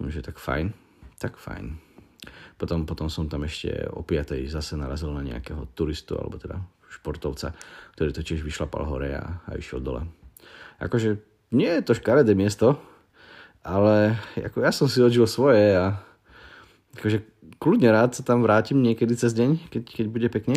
Že 0.00 0.24
tak 0.24 0.40
fajn, 0.40 0.72
tak 1.20 1.36
fajn. 1.36 1.76
Potom, 2.56 2.88
potom 2.88 3.12
som 3.12 3.28
tam 3.28 3.44
ešte 3.44 3.88
o 3.92 4.00
5. 4.00 4.48
zase 4.48 4.80
narazil 4.80 5.12
na 5.12 5.20
nejakého 5.20 5.68
turistu, 5.76 6.16
alebo 6.16 6.40
teda 6.40 6.60
športovca, 6.88 7.52
ktorý 7.96 8.10
to 8.16 8.24
tiež 8.24 8.40
vyšlapal 8.40 8.84
hore 8.88 9.12
a, 9.16 9.44
a 9.44 9.50
išiel 9.56 9.80
dole. 9.80 10.08
Akože 10.80 11.20
nie 11.52 11.68
je 11.68 11.82
to 11.84 11.92
škaredé 11.96 12.32
miesto, 12.32 12.80
ale 13.60 14.16
ako 14.36 14.64
ja 14.64 14.72
som 14.72 14.86
si 14.88 15.02
odžil 15.04 15.26
svoje 15.28 15.76
a 15.76 16.00
akože 16.96 17.22
kľudne 17.60 17.92
rád 17.92 18.16
sa 18.16 18.22
tam 18.24 18.40
vrátim 18.40 18.80
niekedy 18.80 19.14
cez 19.14 19.36
deň, 19.36 19.70
keď, 19.70 19.82
keď 19.84 20.06
bude 20.08 20.28
pekne. 20.32 20.56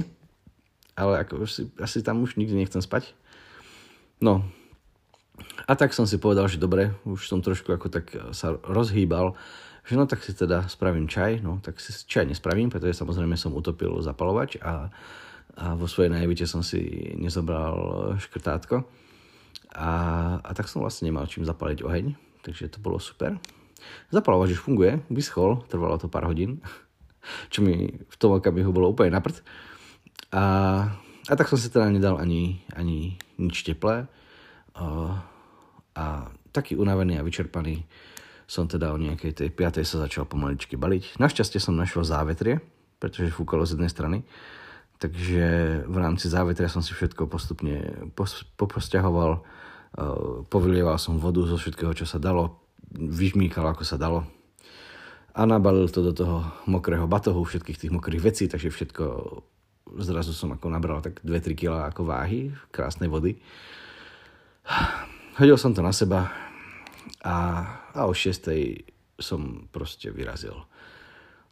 Ale 0.93 1.25
ako 1.25 1.49
si, 1.49 1.67
asi 1.81 2.05
tam 2.05 2.21
už 2.21 2.37
nikdy 2.37 2.53
nechcem 2.53 2.79
spať. 2.79 3.17
No. 4.21 4.45
A 5.65 5.73
tak 5.73 5.91
som 5.91 6.05
si 6.05 6.21
povedal, 6.21 6.45
že 6.45 6.61
dobre, 6.61 6.93
už 7.03 7.25
som 7.25 7.41
trošku 7.41 7.73
ako 7.73 7.89
tak 7.89 8.13
sa 8.31 8.55
rozhýbal, 8.61 9.33
že 9.83 9.97
no 9.97 10.05
tak 10.05 10.21
si 10.21 10.31
teda 10.31 10.69
spravím 10.69 11.09
čaj, 11.09 11.41
no 11.41 11.59
tak 11.59 11.81
si 11.81 11.91
čaj 11.91 12.29
nespravím, 12.29 12.69
pretože 12.69 13.01
samozrejme 13.01 13.35
som 13.35 13.51
utopil 13.51 13.89
zapalovač 13.99 14.61
a 14.61 14.93
a 15.53 15.77
vo 15.77 15.85
svojej 15.85 16.09
najvite 16.09 16.49
som 16.49 16.65
si 16.65 17.13
nezobral 17.13 17.77
škrtátko. 18.17 18.81
A, 19.73 19.91
a 20.41 20.49
tak 20.53 20.69
som 20.69 20.81
vlastne 20.81 21.09
nemal 21.09 21.29
čím 21.29 21.45
zapaliť 21.45 21.85
oheň, 21.85 22.13
takže 22.43 22.75
to 22.75 22.83
bolo 22.83 22.99
super. 22.99 23.39
Zapalovač 24.11 24.53
už 24.53 24.61
funguje, 24.61 24.99
vyschol, 25.09 25.63
trvalo 25.71 25.95
to 25.95 26.11
pár 26.11 26.27
hodín, 26.27 26.59
čo 27.51 27.63
mi 27.63 27.87
v 27.89 28.15
tom 28.19 28.35
okamihu 28.35 28.69
bolo 28.75 28.91
úplne 28.91 29.15
naprd. 29.15 29.39
A, 30.35 30.43
a 31.27 31.33
tak 31.33 31.47
som 31.47 31.57
si 31.57 31.71
teda 31.71 31.87
nedal 31.87 32.19
ani, 32.19 32.61
ani 32.75 33.15
nič 33.39 33.63
teplé. 33.63 34.05
A, 34.75 34.85
a 35.95 36.03
taký 36.51 36.75
unavený 36.75 37.17
a 37.17 37.25
vyčerpaný 37.25 37.87
som 38.43 38.67
teda 38.67 38.91
o 38.91 38.99
nejakej 38.99 39.33
tej 39.33 39.49
5. 39.49 39.87
sa 39.87 40.03
začal 40.03 40.27
pomaličky 40.27 40.75
baliť. 40.75 41.17
Našťastie 41.17 41.63
som 41.63 41.79
našiel 41.79 42.03
závetrie, 42.05 42.59
pretože 42.99 43.33
fúkalo 43.33 43.63
z 43.63 43.79
jednej 43.79 43.89
strany 43.89 44.17
Takže 45.03 45.43
v 45.83 45.97
rámci 45.99 46.31
závetria 46.31 46.71
som 46.71 46.79
si 46.79 46.95
všetko 46.95 47.27
postupne 47.27 48.07
poposťahoval, 48.55 49.31
e, 49.35 49.41
povylieval 50.49 50.97
som 50.97 51.21
vodu 51.21 51.45
zo 51.45 51.57
všetkého, 51.57 51.93
čo 51.93 52.09
sa 52.09 52.17
dalo, 52.17 52.65
vyžmýkal, 52.93 53.73
ako 53.73 53.83
sa 53.85 53.97
dalo. 53.97 54.25
A 55.33 55.49
nabalil 55.49 55.89
to 55.89 56.05
do 56.05 56.13
toho 56.13 56.45
mokrého 56.69 57.09
batohu, 57.09 57.41
všetkých 57.41 57.79
tých 57.81 57.93
mokrých 57.93 58.21
vecí, 58.21 58.45
takže 58.45 58.69
všetko 58.69 59.03
zrazu 60.01 60.33
som 60.33 60.53
ako 60.53 60.69
nabral 60.69 61.01
tak 61.01 61.21
2-3 61.21 61.57
kg 61.57 61.71
ako 61.89 62.05
váhy 62.05 62.53
krásnej 62.73 63.09
vody. 63.09 63.37
Hodil 65.37 65.57
som 65.57 65.73
to 65.73 65.81
na 65.81 65.93
seba 65.93 66.29
a, 67.25 67.35
a 67.93 68.01
o 68.05 68.13
6 68.13 69.17
som 69.17 69.69
proste 69.69 70.09
vyrazil 70.09 70.53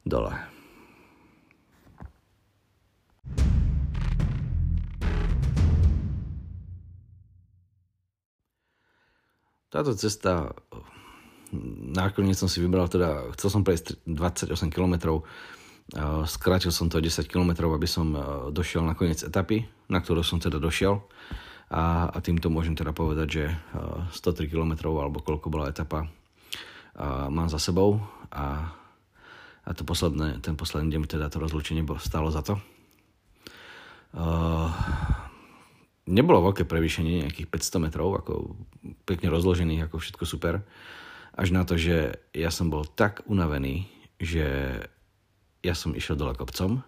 dole. 0.05 0.60
Táto 9.71 9.95
cesta, 9.95 10.51
nakoniec 11.95 12.35
som 12.35 12.51
si 12.51 12.59
vybral, 12.59 12.91
teda 12.91 13.31
chcel 13.39 13.49
som 13.55 13.63
prejsť 13.63 14.03
28 14.03 14.67
km, 14.67 15.23
skrátil 16.27 16.75
som 16.75 16.91
to 16.91 16.99
10 16.99 17.23
km, 17.31 17.71
aby 17.71 17.87
som 17.87 18.11
došiel 18.51 18.83
na 18.83 18.99
koniec 18.99 19.23
etapy, 19.23 19.63
na 19.87 20.03
ktorú 20.03 20.27
som 20.27 20.43
teda 20.43 20.59
došiel. 20.59 20.99
A, 21.71 22.11
a 22.11 22.17
týmto 22.19 22.51
môžem 22.51 22.75
teda 22.75 22.91
povedať, 22.91 23.27
že 23.31 23.43
103 24.11 24.51
km 24.51 24.91
alebo 24.91 25.23
koľko 25.23 25.47
bola 25.47 25.71
etapa 25.71 26.03
mám 27.31 27.47
za 27.47 27.55
sebou 27.55 28.03
a, 28.27 28.75
a 29.63 29.69
to 29.71 29.87
posledné, 29.87 30.43
ten 30.43 30.59
posledný 30.59 30.91
deň 30.91 31.07
teda 31.07 31.31
to 31.31 31.39
rozlučenie 31.39 31.87
stalo 32.03 32.27
za 32.27 32.43
to. 32.43 32.59
Nebolo 36.11 36.51
veľké 36.51 36.67
prevýšenie, 36.67 37.23
nejakých 37.25 37.47
500 37.47 37.85
metrov, 37.87 38.11
ako 38.19 38.59
pekne 39.07 39.31
rozložených, 39.31 39.87
ako 39.87 39.97
všetko 39.97 40.23
super. 40.27 40.61
Až 41.31 41.55
na 41.55 41.63
to, 41.63 41.79
že 41.79 42.19
ja 42.35 42.51
som 42.51 42.67
bol 42.67 42.83
tak 42.83 43.23
unavený, 43.31 43.87
že 44.19 44.77
ja 45.63 45.73
som 45.73 45.95
išiel 45.95 46.19
dole 46.19 46.35
kopcom 46.35 46.83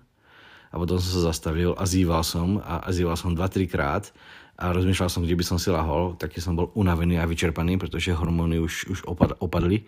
a 0.69 0.75
potom 0.75 0.99
som 0.99 1.09
sa 1.21 1.31
zastavil 1.31 1.71
a 1.79 1.87
zýval 1.87 2.25
som 2.27 2.59
a, 2.59 2.83
zýval 2.91 3.15
som 3.15 3.31
2-3 3.31 3.71
krát 3.71 4.11
a 4.59 4.69
rozmýšľal 4.75 5.09
som, 5.09 5.23
kde 5.23 5.39
by 5.39 5.45
som 5.45 5.57
si 5.57 5.71
lahol, 5.73 6.13
taký 6.19 6.43
som 6.43 6.53
bol 6.53 6.69
unavený 6.77 7.17
a 7.17 7.29
vyčerpaný, 7.29 7.81
pretože 7.81 8.13
hormóny 8.13 8.61
už, 8.61 8.89
už 8.89 8.99
opad, 9.09 9.33
opadli 9.41 9.85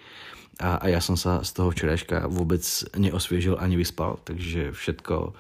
a, 0.62 0.80
a 0.80 0.86
ja 0.88 1.04
som 1.04 1.20
sa 1.20 1.44
z 1.44 1.52
toho 1.52 1.70
včerajška 1.74 2.32
vôbec 2.32 2.64
neosviežil 2.96 3.60
ani 3.60 3.76
vyspal, 3.76 4.22
takže 4.24 4.72
všetko, 4.72 5.36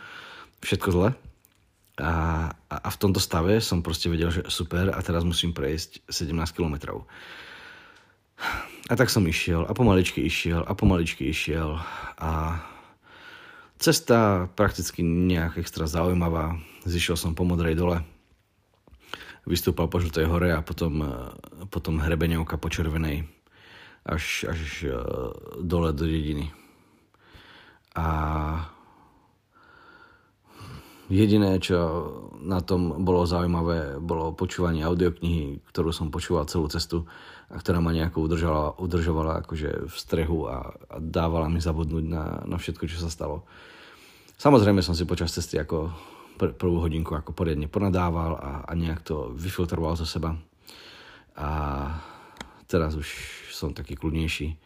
všetko 0.59 0.89
zle. 0.91 1.09
A, 1.95 2.51
a 2.67 2.89
v 2.91 2.99
tomto 2.99 3.23
stave 3.23 3.63
som 3.63 3.79
proste 3.79 4.11
vedel, 4.11 4.27
že 4.27 4.43
super 4.51 4.91
a 4.91 4.99
teraz 4.99 5.23
musím 5.23 5.55
prejsť 5.55 6.03
17 6.11 6.35
km. 6.51 7.07
A 8.91 8.93
tak 8.99 9.07
som 9.07 9.23
išiel 9.23 9.63
a 9.63 9.71
pomaličky 9.71 10.19
išiel 10.19 10.61
a 10.67 10.75
pomaličky 10.75 11.31
išiel 11.31 11.79
a 12.19 12.59
cesta 13.79 14.51
prakticky 14.53 15.01
nejak 15.01 15.57
extra 15.63 15.87
zaujímavá. 15.87 16.59
Zišiel 16.83 17.15
som 17.15 17.31
po 17.31 17.47
modrej 17.47 17.79
dole, 17.79 18.03
vystúpal 19.47 19.87
po 19.87 20.03
žltej 20.03 20.27
hore 20.27 20.51
a 20.51 20.59
potom, 20.59 20.99
potom 21.71 22.03
hrebeňovka 22.03 22.59
po 22.59 22.67
červenej 22.67 23.23
až, 24.05 24.45
až 24.45 24.61
e, 24.85 24.93
dole 25.65 25.89
do 25.93 26.05
dediny. 26.05 26.53
A 27.97 28.05
Jediné, 31.05 31.61
čo 31.61 31.77
na 32.41 32.65
tom 32.65 33.05
bolo 33.05 33.29
zaujímavé, 33.29 34.01
bolo 34.01 34.33
počúvanie 34.33 34.81
audioknihy, 34.81 35.61
ktorú 35.69 35.93
som 35.93 36.09
počúval 36.09 36.49
celú 36.49 36.65
cestu 36.65 37.05
a 37.45 37.61
ktorá 37.61 37.77
ma 37.77 37.93
nejako 37.93 38.25
udržala, 38.25 38.73
udržovala 38.81 39.45
akože 39.45 39.85
v 39.85 39.95
strehu 39.95 40.49
a, 40.49 40.73
a 40.89 40.97
dávala 40.97 41.45
mi 41.45 41.61
zabudnúť 41.61 42.05
na, 42.09 42.41
na 42.49 42.57
všetko, 42.57 42.89
čo 42.89 42.97
sa 42.97 43.13
stalo. 43.13 43.45
Samozrejme 44.41 44.81
som 44.81 44.97
si 44.97 45.05
počas 45.05 45.29
cesty 45.29 45.61
ako 45.61 45.93
pr- 46.41 46.57
prvú 46.57 46.81
hodinku 46.81 47.13
ako 47.13 47.37
poriadne 47.37 47.69
ponadával 47.69 48.41
a, 48.41 48.51
a 48.65 48.71
nejak 48.73 49.05
to 49.05 49.29
vyfiltroval 49.37 49.93
zo 49.93 50.09
seba. 50.09 50.33
A 51.37 51.49
teraz 52.65 52.97
už 52.97 53.07
som 53.53 53.77
taký 53.77 53.93
kľudnejší. 53.93 54.57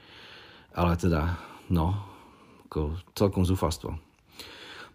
Ale 0.79 0.95
teda, 0.95 1.35
no, 1.67 1.99
ako 2.71 2.95
celkom 3.11 3.43
zúfalstvo. 3.43 4.08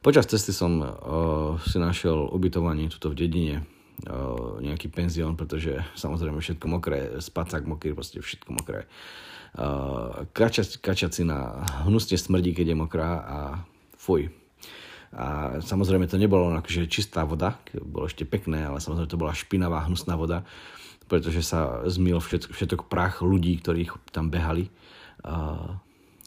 Počas 0.05 0.29
cesty 0.29 0.53
som 0.53 0.85
uh, 0.85 1.57
si 1.65 1.81
našiel 1.81 2.29
ubytovanie 2.29 2.93
tuto 2.93 3.09
v 3.09 3.25
dedine, 3.25 3.65
uh, 4.05 4.61
nejaký 4.61 4.93
penzión, 4.93 5.33
pretože 5.33 5.81
samozrejme 5.97 6.45
všetko 6.45 6.67
mokré, 6.69 7.17
spacák 7.25 7.65
mokrý, 7.65 7.97
proste 7.97 8.21
všetko 8.21 8.53
mokré. 8.53 8.85
Uh, 9.57 10.29
kača, 10.37 10.69
kačacina 10.77 11.65
hnusne 11.89 12.21
smrdí, 12.21 12.53
keď 12.53 12.77
je 12.77 12.77
mokrá 12.77 13.09
a 13.25 13.39
fuj. 13.97 14.29
A 15.17 15.57
samozrejme 15.65 16.05
to 16.05 16.21
nebolo 16.21 16.53
akože 16.53 16.85
čistá 16.85 17.25
voda, 17.25 17.57
bolo 17.73 18.05
ešte 18.05 18.29
pekné, 18.29 18.61
ale 18.61 18.85
samozrejme 18.85 19.09
to 19.09 19.17
bola 19.17 19.33
špinavá, 19.33 19.89
hnusná 19.89 20.21
voda, 20.21 20.45
pretože 21.09 21.41
sa 21.41 21.81
zmil 21.89 22.21
všetok, 22.21 22.53
všetok 22.53 22.81
prach 22.93 23.25
ľudí, 23.25 23.57
ktorí 23.57 23.89
tam 24.13 24.29
behali 24.29 24.69
uh, 25.25 25.81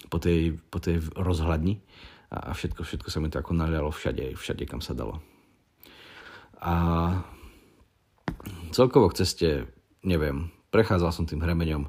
po, 0.09 0.17
tej, 0.17 0.57
po 0.73 0.81
tej 0.81 0.97
rozhľadni 1.13 1.77
a 2.27 2.51
všetko, 2.51 2.83
všetko 2.83 3.07
sa 3.07 3.19
mi 3.23 3.31
to 3.31 3.39
ako 3.39 3.55
nalialo 3.55 3.87
všade, 3.87 4.35
všade, 4.35 4.67
kam 4.67 4.83
sa 4.83 4.91
dalo. 4.91 5.23
A 6.59 6.73
celkovo 8.75 9.07
k 9.07 9.23
ceste, 9.23 9.49
neviem, 10.03 10.51
prechádzal 10.73 11.11
som 11.15 11.23
tým 11.23 11.39
hremeňom, 11.39 11.87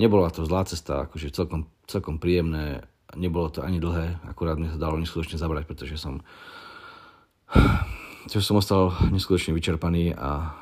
nebola 0.00 0.32
to 0.32 0.48
zlá 0.48 0.64
cesta, 0.64 1.04
akože 1.04 1.34
celkom, 1.34 1.68
celkom 1.84 2.16
príjemné, 2.16 2.88
nebolo 3.12 3.52
to 3.52 3.60
ani 3.60 3.76
dlhé, 3.76 4.16
akurát 4.24 4.56
mi 4.56 4.72
sa 4.72 4.80
dalo 4.80 4.96
neskutočne 4.96 5.36
zabrať, 5.36 5.68
pretože 5.68 6.00
som 6.00 6.24
že 8.32 8.42
som 8.42 8.58
ostal 8.58 8.90
neskutočne 9.12 9.54
vyčerpaný 9.54 10.16
a 10.16 10.56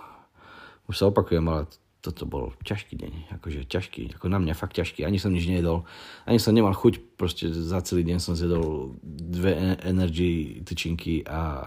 už 0.85 0.94
sa 1.00 1.09
opakujem, 1.09 1.44
ale 1.49 1.64
toto 2.05 2.29
bol 2.29 2.53
ťažký 2.61 3.01
deň, 3.01 3.13
akože 3.41 3.65
ťažký, 3.65 4.21
ako 4.21 4.29
na 4.29 4.37
mňa 4.37 4.53
fakt 4.53 4.77
ťažký, 4.77 5.09
ani 5.09 5.17
som 5.17 5.33
nič 5.33 5.49
nejedol, 5.49 5.89
ani 6.29 6.37
som 6.37 6.53
nemal 6.53 6.77
chuť, 6.77 7.17
proste 7.17 7.49
za 7.49 7.81
celý 7.81 8.05
deň 8.05 8.19
som 8.21 8.37
zjedol 8.37 9.01
dve 9.01 9.57
e- 9.57 9.81
energy 9.89 10.61
tyčinky 10.69 11.25
a, 11.25 11.65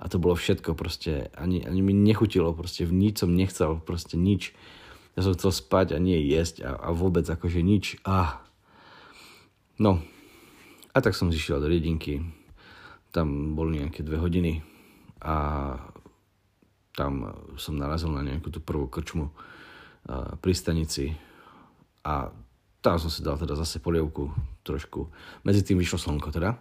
a 0.00 0.04
to 0.08 0.16
bolo 0.16 0.32
všetko, 0.32 0.72
proste. 0.72 1.28
Ani, 1.36 1.60
ani 1.60 1.84
mi 1.84 1.92
nechutilo, 1.92 2.56
proste 2.56 2.88
v 2.88 2.96
nič 2.96 3.20
som 3.20 3.36
nechcel, 3.36 3.76
proste 3.84 4.16
nič, 4.16 4.56
ja 5.12 5.20
som 5.20 5.36
chcel 5.36 5.52
spať 5.52 5.92
a 5.92 5.98
nie 6.00 6.16
jesť 6.24 6.64
a, 6.64 6.80
a 6.80 6.88
vôbec 6.96 7.28
akože 7.28 7.60
nič, 7.60 8.00
ah, 8.08 8.40
No, 9.80 9.96
a 10.92 11.00
tak 11.00 11.16
som 11.16 11.32
zišiel 11.32 11.56
do 11.56 11.64
Riedinky. 11.64 12.20
Tam 13.16 13.56
boli 13.56 13.80
nejaké 13.80 14.04
dve 14.04 14.20
hodiny 14.20 14.60
a 15.24 15.72
tam 16.96 17.34
som 17.56 17.78
narazil 17.78 18.10
na 18.10 18.26
nejakú 18.26 18.50
tú 18.50 18.58
prvú 18.58 18.90
krčmu 18.90 19.30
pri 20.40 20.52
stanici 20.56 21.14
a 22.02 22.32
tam 22.80 22.96
som 22.96 23.12
si 23.12 23.20
dal 23.20 23.36
teda 23.36 23.54
zase 23.54 23.78
polievku 23.78 24.32
trošku. 24.64 25.12
Medzi 25.44 25.60
tým 25.60 25.76
vyšlo 25.76 26.00
slnko 26.00 26.32
teda, 26.32 26.56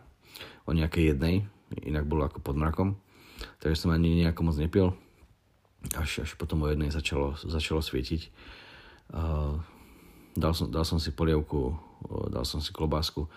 o 0.68 0.76
nejakej 0.76 1.16
jednej, 1.16 1.48
inak 1.88 2.04
bolo 2.04 2.28
ako 2.28 2.44
pod 2.44 2.60
mrakom, 2.60 3.00
takže 3.64 3.88
som 3.88 3.96
ani 3.96 4.28
nejako 4.28 4.42
moc 4.44 4.56
nepil. 4.60 4.92
Až, 5.96 6.28
až 6.28 6.36
potom 6.36 6.60
o 6.62 6.68
jednej 6.68 6.92
začalo, 6.92 7.40
začalo 7.40 7.80
svietiť. 7.80 8.22
Uh, 9.16 9.56
dal, 10.36 10.52
som, 10.52 10.68
dal 10.68 10.84
som 10.84 11.00
si 11.00 11.16
polievku 11.16 11.80
dal 12.32 12.46
som 12.48 12.64
si 12.64 12.72
klobásku. 12.72 13.28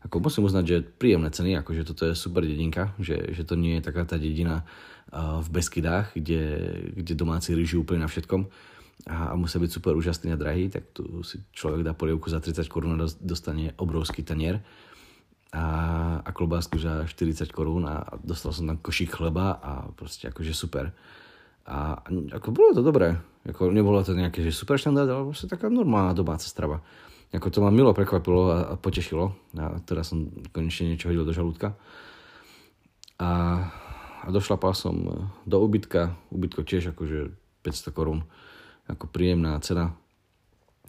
Ako 0.00 0.24
musím 0.24 0.48
uznať, 0.48 0.64
že 0.64 0.76
príjemné 0.80 1.28
ceny, 1.28 1.60
akože 1.60 1.84
toto 1.84 2.08
je 2.08 2.16
super 2.16 2.40
dedinka, 2.40 2.96
že, 2.96 3.36
že 3.36 3.44
to 3.44 3.52
nie 3.56 3.76
je 3.78 3.84
taká 3.84 4.08
tá 4.08 4.16
dedina 4.16 4.64
v 5.12 5.48
Beskydách, 5.50 6.14
kde, 6.14 6.42
kde 6.94 7.12
domáci 7.18 7.52
rýži 7.52 7.76
úplne 7.76 8.06
na 8.06 8.08
všetkom 8.08 8.48
a, 9.08 9.32
a 9.32 9.34
musia 9.34 9.58
byť 9.60 9.70
super 9.72 9.96
úžasný 9.96 10.32
a 10.32 10.40
drahý, 10.40 10.68
tak 10.68 10.92
tu 10.92 11.24
si 11.24 11.40
človek 11.50 11.82
dá 11.82 11.92
polievku 11.96 12.28
za 12.28 12.40
30 12.42 12.68
korún 12.68 13.00
a 13.00 13.08
dostane 13.20 13.72
obrovský 13.80 14.20
tanier 14.20 14.60
a, 15.50 15.64
a 16.20 16.30
klobásku 16.30 16.76
za 16.78 17.08
40 17.08 17.48
korún 17.50 17.88
a 17.88 18.04
dostal 18.20 18.52
som 18.52 18.68
tam 18.68 18.78
košík 18.78 19.16
chleba 19.16 19.56
a 19.58 19.70
proste 19.90 20.28
akože 20.28 20.52
super. 20.52 20.92
A 21.66 22.02
ako 22.34 22.48
bolo 22.54 22.70
to 22.76 22.82
dobré. 22.84 23.18
Ako 23.46 23.72
nebolo 23.72 24.02
to 24.04 24.12
nejaké 24.12 24.44
že 24.44 24.52
super 24.52 24.76
štandard, 24.76 25.08
ale 25.08 25.32
proste 25.32 25.48
taká 25.48 25.72
normálna 25.72 26.12
domáca 26.12 26.44
strava. 26.44 26.84
Ako 27.30 27.46
to 27.50 27.62
ma 27.62 27.70
milo 27.70 27.94
prekvapilo 27.94 28.42
a, 28.50 28.58
a 28.70 28.74
potešilo. 28.74 29.30
A 29.54 29.78
teraz 29.86 30.10
som 30.10 30.26
konečne 30.50 30.90
niečo 30.90 31.06
hodil 31.06 31.22
do 31.22 31.30
žalúdka. 31.30 31.78
A, 33.22 33.30
a 34.22 34.26
došlapal 34.34 34.74
som 34.74 35.30
do 35.46 35.56
ubytka. 35.62 36.18
Ubytko 36.34 36.66
tiež 36.66 36.90
akože 36.90 37.30
500 37.62 37.94
korún. 37.94 38.26
Ako 38.90 39.06
príjemná 39.06 39.54
cena. 39.62 39.94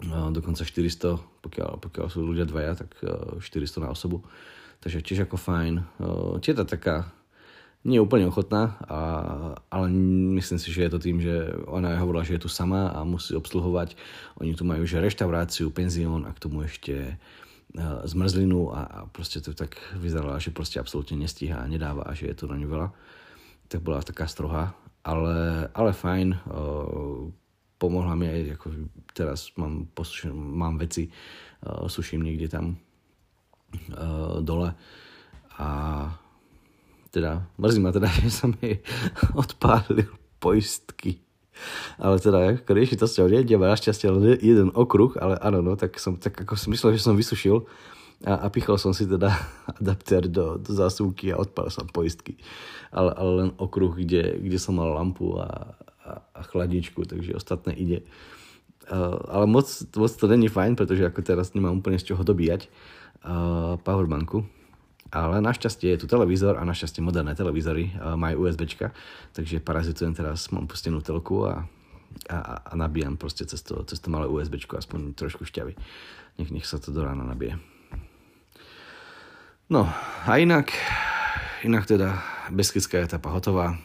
A 0.02 0.34
dokonca 0.34 0.66
400, 0.66 1.22
pokiaľ, 1.46 1.78
pokiaľ 1.78 2.06
sú 2.10 2.26
ľudia 2.26 2.42
dvaja, 2.42 2.74
tak 2.74 2.90
400 3.38 3.86
na 3.86 3.94
osobu. 3.94 4.26
Takže 4.82 4.98
tiež 4.98 5.30
ako 5.30 5.38
fajn. 5.38 5.74
Tieta 6.42 6.66
taká 6.66 7.06
nie 7.82 7.98
je 7.98 8.04
úplne 8.06 8.30
ochotná, 8.30 8.78
a, 8.86 8.98
ale 9.66 9.86
myslím 10.38 10.58
si, 10.62 10.70
že 10.70 10.86
je 10.86 10.92
to 10.94 11.02
tým, 11.02 11.18
že 11.18 11.50
ona 11.66 11.98
hovorila, 11.98 12.22
že 12.22 12.38
je 12.38 12.46
tu 12.46 12.50
sama 12.50 12.94
a 12.94 13.02
musí 13.02 13.34
obsluhovať. 13.34 13.98
Oni 14.38 14.54
tu 14.54 14.62
majú 14.62 14.86
že 14.86 15.02
reštauráciu, 15.02 15.74
penzión 15.74 16.22
a 16.22 16.30
k 16.30 16.42
tomu 16.42 16.62
ešte 16.62 17.18
uh, 17.18 18.06
zmrzlinu 18.06 18.70
a, 18.70 18.80
a 18.86 18.98
proste 19.10 19.42
to 19.42 19.50
tak 19.50 19.74
vyzeralo, 19.98 20.38
že 20.38 20.54
proste 20.54 20.78
absolútne 20.78 21.18
nestíha 21.18 21.58
a 21.58 21.66
nedáva 21.66 22.06
a 22.06 22.14
že 22.14 22.30
je 22.30 22.36
to 22.38 22.46
na 22.46 22.54
ňu 22.54 22.70
veľa. 22.70 22.88
Tak 23.66 23.82
bola 23.82 24.06
taká 24.06 24.30
stroha, 24.30 24.78
ale, 25.02 25.66
ale 25.74 25.90
fajn. 25.90 26.28
Uh, 26.46 27.34
pomohla 27.82 28.14
mi 28.14 28.30
aj, 28.30 28.62
ako 28.62 28.66
teraz 29.10 29.50
mám, 29.58 29.90
posušen, 29.90 30.30
mám 30.30 30.78
veci, 30.78 31.10
uh, 31.10 31.90
suším 31.90 32.22
niekde 32.22 32.46
tam 32.46 32.78
dole 34.44 34.76
a 35.56 35.68
teda 37.12 37.44
mrzí 37.60 37.80
ma 37.84 37.92
teda, 37.92 38.08
že 38.24 38.32
som 38.32 38.56
jej 38.58 38.80
odpálil 39.36 40.08
poistky. 40.40 41.20
Ale 42.00 42.18
teda, 42.18 42.58
ako 42.58 42.72
rieši 42.74 42.98
to 42.98 43.06
s 43.06 43.20
ňou 43.20 43.28
nejde, 43.30 43.54
našťastie 43.54 44.08
len 44.10 44.40
jeden 44.40 44.72
okruh, 44.74 45.14
ale 45.20 45.38
áno, 45.38 45.62
no, 45.62 45.78
tak 45.78 45.94
som 46.00 46.18
tak 46.18 46.34
ako 46.34 46.58
si 46.58 46.72
myslel, 46.72 46.98
že 46.98 47.04
som 47.04 47.14
vysušil 47.14 47.62
a, 48.26 48.42
a 48.42 48.46
pichol 48.50 48.80
som 48.80 48.90
si 48.96 49.06
teda 49.06 49.30
adaptér 49.78 50.26
do, 50.26 50.58
do 50.58 50.72
zásuvky 50.72 51.30
a 51.30 51.38
odpálil 51.38 51.70
som 51.70 51.86
poistky. 51.86 52.40
Ale, 52.90 53.14
ale 53.14 53.30
len 53.44 53.50
okruh, 53.60 53.94
kde, 53.94 54.40
kde 54.42 54.58
som 54.58 54.80
mal 54.80 54.90
lampu 54.90 55.38
a, 55.38 55.76
a, 56.02 56.10
a 56.34 56.40
chladničku, 56.48 57.04
takže 57.06 57.36
ostatné 57.36 57.76
ide. 57.76 58.02
Uh, 58.90 59.14
ale 59.30 59.46
moc, 59.46 59.68
moc 59.94 60.10
to 60.10 60.26
není 60.26 60.50
fajn, 60.50 60.74
pretože 60.74 61.06
ako 61.06 61.22
teraz 61.22 61.54
nemám 61.54 61.78
úplne 61.78 62.02
z 62.02 62.10
čoho 62.12 62.26
dobíjať 62.26 62.66
uh, 63.22 63.78
powerbanku 63.78 64.42
ale 65.12 65.44
našťastie 65.44 65.92
je 65.92 66.00
tu 66.02 66.06
televízor 66.08 66.56
a 66.56 66.64
našťastie 66.64 67.04
moderné 67.04 67.36
televízory 67.36 67.92
majú 68.16 68.48
USB, 68.48 68.64
takže 69.36 69.60
parazitujem 69.60 70.16
teraz, 70.16 70.48
mám 70.48 70.64
pustenú 70.64 71.04
telku 71.04 71.44
a, 71.44 71.68
a, 72.32 72.38
a 72.64 72.72
nabíjam 72.72 73.20
proste 73.20 73.44
cez 73.44 73.60
to, 73.60 73.84
cez 73.84 74.00
to 74.00 74.08
malé 74.08 74.24
USB, 74.24 74.56
aspoň 74.64 75.12
trošku 75.12 75.44
šťavy. 75.44 75.76
Nech, 76.40 76.48
nech 76.48 76.64
sa 76.64 76.80
to 76.80 76.96
do 76.96 77.04
rána 77.04 77.28
nabije. 77.28 77.60
No 79.68 79.88
a 80.28 80.32
inak, 80.40 80.72
inak 81.64 81.84
teda 81.88 82.20
Beskidská 82.52 83.00
etapa 83.00 83.32
hotová. 83.32 83.76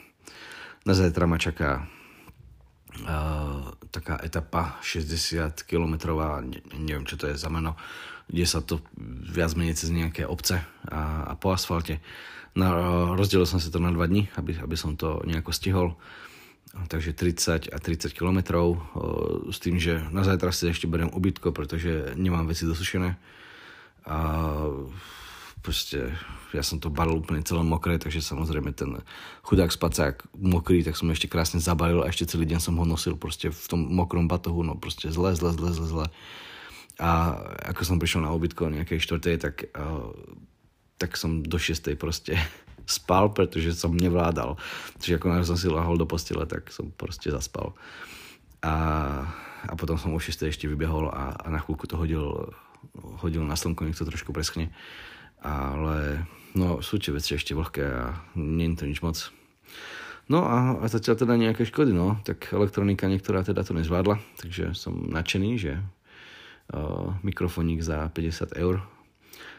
Na 0.83 0.91
zajtra 0.95 1.27
ma 1.27 1.39
čaká 1.39 1.87
uh, 3.03 3.71
taká 3.91 4.19
etapa 4.23 4.79
60 4.83 5.63
km, 5.63 5.95
ne, 6.43 6.59
neviem 6.75 7.07
čo 7.07 7.15
to 7.15 7.31
je 7.31 7.39
za 7.39 7.47
meno, 7.47 7.75
kde 8.27 8.45
sa 8.47 8.59
to 8.59 8.83
viac 9.27 9.55
menej 9.55 9.79
cez 9.79 9.91
nejaké 9.91 10.27
obce 10.27 10.59
a, 10.87 11.31
a 11.31 11.33
po 11.39 11.55
asfalte. 11.55 12.03
Na, 12.57 12.73
rozdelil 13.15 13.47
som 13.47 13.61
si 13.61 13.71
to 13.71 13.79
na 13.79 13.93
dva 13.93 14.09
dní, 14.09 14.27
aby, 14.35 14.57
aby 14.59 14.75
som 14.75 14.99
to 14.99 15.23
nejako 15.23 15.51
stihol. 15.53 15.87
Takže 16.77 17.15
30 17.15 17.73
a 17.73 17.77
30 17.79 18.13
km 18.13 18.39
s 19.49 19.57
tým, 19.57 19.79
že 19.81 20.03
na 20.13 20.21
zajtra 20.21 20.51
si 20.51 20.69
ešte 20.69 20.85
beriem 20.85 21.09
ubytko, 21.09 21.55
pretože 21.55 22.13
nemám 22.19 22.45
veci 22.45 22.67
dosušené. 22.67 23.17
A 24.05 24.17
proste 25.63 26.13
ja 26.55 26.63
som 26.63 26.79
to 26.79 26.87
balil 26.87 27.19
úplne 27.19 27.43
celé 27.43 27.59
mokré, 27.65 27.99
takže 27.99 28.23
samozrejme 28.23 28.71
ten 28.71 29.03
chudák 29.43 29.73
spacák 29.73 30.31
mokrý, 30.37 30.85
tak 30.85 30.95
som 30.95 31.11
ešte 31.11 31.27
krásne 31.27 31.59
zabalil 31.59 32.03
a 32.03 32.11
ešte 32.11 32.29
celý 32.29 32.47
deň 32.47 32.59
som 32.61 32.75
ho 32.79 32.85
nosil 32.87 33.19
proste 33.19 33.51
v 33.51 33.65
tom 33.67 33.81
mokrom 33.83 34.31
batohu, 34.31 34.63
no 34.63 34.79
proste 34.79 35.11
zle, 35.11 35.35
zle, 35.35 35.51
zle, 35.55 35.71
zle, 35.75 35.87
zle. 35.87 36.07
A 36.97 37.37
ako 37.69 37.81
som 37.85 38.01
prišiel 38.01 38.25
na 38.25 38.33
obytko 38.33 38.73
nejakej 38.73 38.97
štvrtej, 39.05 39.35
tak, 39.37 39.55
uh, 39.77 40.09
tak 40.97 41.13
som 41.13 41.45
do 41.45 41.61
šiestej 41.61 41.93
proste 41.93 42.33
spal, 42.89 43.29
pretože 43.29 43.77
som 43.77 43.93
nevládal. 43.93 44.57
Čiže 44.97 45.21
ako 45.21 45.45
som 45.45 45.57
si 45.57 45.69
lahol 45.69 46.01
do 46.01 46.09
postele, 46.09 46.49
tak 46.49 46.73
som 46.73 46.89
proste 46.89 47.29
zaspal. 47.29 47.77
A, 48.65 48.75
a 49.69 49.73
potom 49.77 50.01
som 50.01 50.09
o 50.13 50.19
6 50.19 50.49
ešte 50.49 50.65
vybehol 50.65 51.13
a, 51.13 51.37
a 51.37 51.47
na 51.53 51.61
chvíľku 51.61 51.85
to 51.85 52.01
hodil, 52.01 52.49
hodil 53.21 53.45
na 53.45 53.53
slnko, 53.53 53.85
nech 53.85 53.97
to 53.97 54.09
trošku 54.09 54.33
preschne. 54.33 54.73
Ale 55.37 56.25
no, 56.57 56.81
sú 56.81 56.97
tie 56.97 57.13
veci 57.13 57.37
ešte 57.37 57.53
vlhké 57.53 57.85
a 57.85 58.17
nie 58.33 58.73
je 58.73 58.77
to 58.81 58.85
nič 58.89 58.99
moc. 59.05 59.17
No 60.27 60.43
a, 60.43 60.81
a 60.81 60.85
zatiaľ 60.89 61.15
teda 61.23 61.39
nejaké 61.39 61.63
škody, 61.63 61.93
no. 61.95 62.19
Tak 62.25 62.51
elektronika 62.51 63.07
niektorá 63.07 63.45
teda 63.45 63.63
to 63.63 63.77
nezvládla, 63.77 64.19
takže 64.41 64.75
som 64.75 65.07
nadšený, 65.07 65.51
že 65.55 65.79
uh, 66.73 67.13
mikrofónik 67.23 67.83
za 67.83 68.07
50 68.11 68.57
eur, 68.57 68.83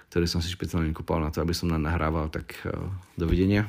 ktorý 0.09 0.27
som 0.27 0.40
si 0.40 0.49
špeciálne 0.49 0.90
kúpal 0.97 1.21
na 1.21 1.31
to, 1.33 1.44
aby 1.44 1.53
som 1.53 1.71
nahrával, 1.71 2.33
tak 2.33 2.57
uh, 2.64 2.88
dovidenia. 3.14 3.68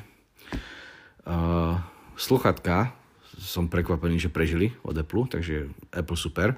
Uh, 1.24 1.76
sluchatka 2.16 2.96
som 3.40 3.72
prekvapený, 3.72 4.20
že 4.20 4.32
prežili 4.32 4.76
od 4.84 4.96
Apple, 4.96 5.24
takže 5.28 5.72
Apple 5.94 6.18
super. 6.18 6.56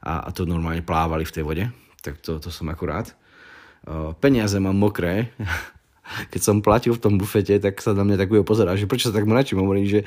A, 0.00 0.24
a 0.24 0.28
to 0.30 0.48
normálne 0.48 0.80
plávali 0.80 1.26
v 1.26 1.34
tej 1.34 1.44
vode, 1.44 1.64
tak 2.00 2.22
to, 2.22 2.40
to 2.40 2.48
som 2.48 2.70
akurát. 2.72 3.12
Peniaze 4.22 4.56
mám 4.60 4.76
mokré, 4.76 5.32
keď 6.32 6.40
som 6.40 6.64
platil 6.64 6.96
v 6.96 7.02
tom 7.02 7.14
bufete, 7.16 7.56
tak 7.62 7.78
sa 7.80 7.94
na 7.94 8.02
mňa 8.04 8.16
tak 8.18 8.30
bude 8.32 8.42
pozerať, 8.42 8.84
že 8.84 8.88
prečo 8.90 9.08
sa 9.10 9.16
tak 9.16 9.28
mračím, 9.28 9.62
hovorím, 9.62 9.86
že 9.86 10.00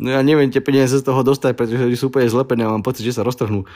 no 0.00 0.10
ja 0.10 0.20
neviem 0.24 0.48
tie 0.48 0.64
peniaze 0.64 0.96
z 0.96 1.04
toho 1.04 1.20
dostať, 1.20 1.52
pretože 1.54 1.84
sú 2.00 2.08
úplne 2.08 2.30
zlepené 2.30 2.64
a 2.64 2.72
mám 2.72 2.84
pocit, 2.86 3.04
že 3.04 3.16
sa 3.16 3.26
roztrhnú. 3.26 3.68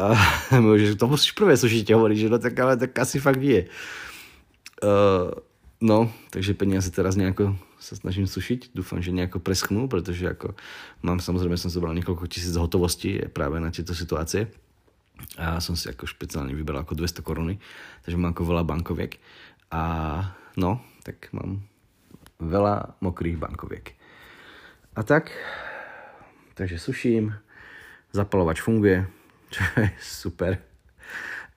A 0.00 0.16
že 0.80 0.96
to 0.96 1.12
musíš 1.12 1.36
prvé 1.36 1.60
sušiť, 1.60 1.92
hovorí, 1.92 2.16
že 2.16 2.32
no 2.32 2.40
tak 2.40 2.56
ale 2.56 2.80
tak 2.80 2.96
asi 2.96 3.20
fakt 3.20 3.36
nie. 3.36 3.68
Uh, 4.80 5.36
no, 5.84 6.08
takže 6.32 6.56
peniaze 6.56 6.88
teraz 6.88 7.20
nejako 7.20 7.52
sa 7.76 7.96
snažím 7.96 8.24
sušiť. 8.24 8.72
Dúfam, 8.72 9.04
že 9.04 9.12
nejako 9.12 9.44
preschnú, 9.44 9.92
pretože 9.92 10.24
ako 10.24 10.56
mám 11.04 11.20
samozrejme 11.20 11.60
som 11.60 11.68
zobral 11.68 11.92
niekoľko 11.96 12.28
tisíc 12.32 12.56
hotovosti 12.56 13.28
práve 13.28 13.60
na 13.60 13.68
tieto 13.68 13.92
situácie. 13.92 14.48
A 15.36 15.60
som 15.60 15.76
si 15.76 15.84
ako 15.92 16.08
špeciálne 16.08 16.56
vybral 16.56 16.80
ako 16.80 16.96
200 16.96 17.20
koruny, 17.20 17.60
takže 18.04 18.16
mám 18.16 18.32
ako 18.32 18.56
veľa 18.56 18.64
bankoviek. 18.64 19.20
A 19.68 19.82
no, 20.56 20.80
tak 21.04 21.28
mám 21.36 21.60
veľa 22.40 22.96
mokrých 23.04 23.36
bankoviek. 23.36 23.92
A 24.96 25.04
tak, 25.04 25.28
takže 26.56 26.80
suším, 26.80 27.36
zapalovač 28.16 28.64
funguje, 28.64 29.04
čo 29.54 29.62
je 29.82 29.90
super. 29.98 30.62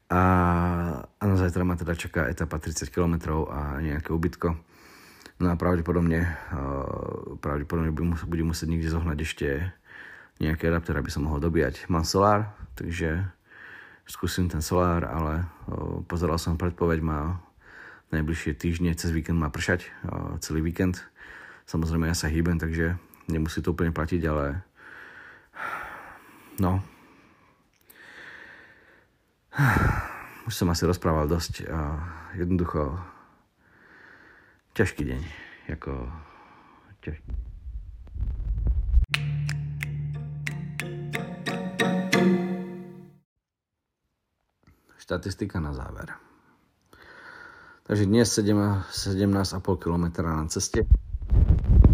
A, 0.10 0.22
a 1.06 1.24
na 1.26 1.36
zajtra 1.38 1.66
ma 1.66 1.78
teda 1.78 1.94
čaká 1.98 2.26
etapa 2.30 2.58
30 2.58 2.90
km 2.90 3.46
a 3.50 3.82
nejaké 3.82 4.14
ubytko. 4.14 4.58
No 5.42 5.48
a 5.50 5.58
pravdepodobne, 5.58 6.26
uh, 6.54 7.38
pravdepodobne 7.42 7.90
budem 8.30 8.48
musieť 8.50 8.70
niekde 8.70 8.94
zohnať 8.94 9.18
ešte 9.26 9.48
nejaký 10.38 10.70
adapter, 10.70 10.94
aby 10.98 11.10
som 11.10 11.26
mohol 11.26 11.42
dobíjať. 11.42 11.90
Mám 11.90 12.06
solár, 12.06 12.54
takže 12.78 13.26
skúsim 14.06 14.46
ten 14.50 14.62
solár, 14.62 15.06
ale 15.10 15.44
uh, 15.44 16.06
pozeral 16.06 16.38
som 16.38 16.62
predpoveď, 16.62 17.02
má 17.02 17.42
najbližšie 18.14 18.54
týždne, 18.54 18.94
cez 18.94 19.10
víkend 19.10 19.42
má 19.42 19.50
pršať, 19.50 19.90
uh, 20.06 20.38
celý 20.46 20.62
víkend. 20.62 21.02
Samozrejme 21.66 22.06
ja 22.06 22.14
sa 22.14 22.30
hýbem, 22.30 22.62
takže 22.62 23.02
nemusí 23.26 23.66
to 23.66 23.74
úplne 23.74 23.90
platiť, 23.90 24.22
ale 24.30 24.62
no, 26.62 26.86
už 30.50 30.54
som 30.54 30.70
asi 30.74 30.90
rozprával 30.90 31.30
dosť 31.30 31.70
jednoducho 32.34 32.98
ťažký 34.74 35.04
deň. 35.06 35.22
Jako 35.70 35.92
ťažký. 37.06 37.30
Štatistika 44.98 45.62
na 45.62 45.78
záver. 45.78 46.18
Takže 47.84 48.08
dnes 48.08 48.32
17,5 48.32 48.74
km 49.78 50.06
na 50.24 50.48
ceste 50.50 50.88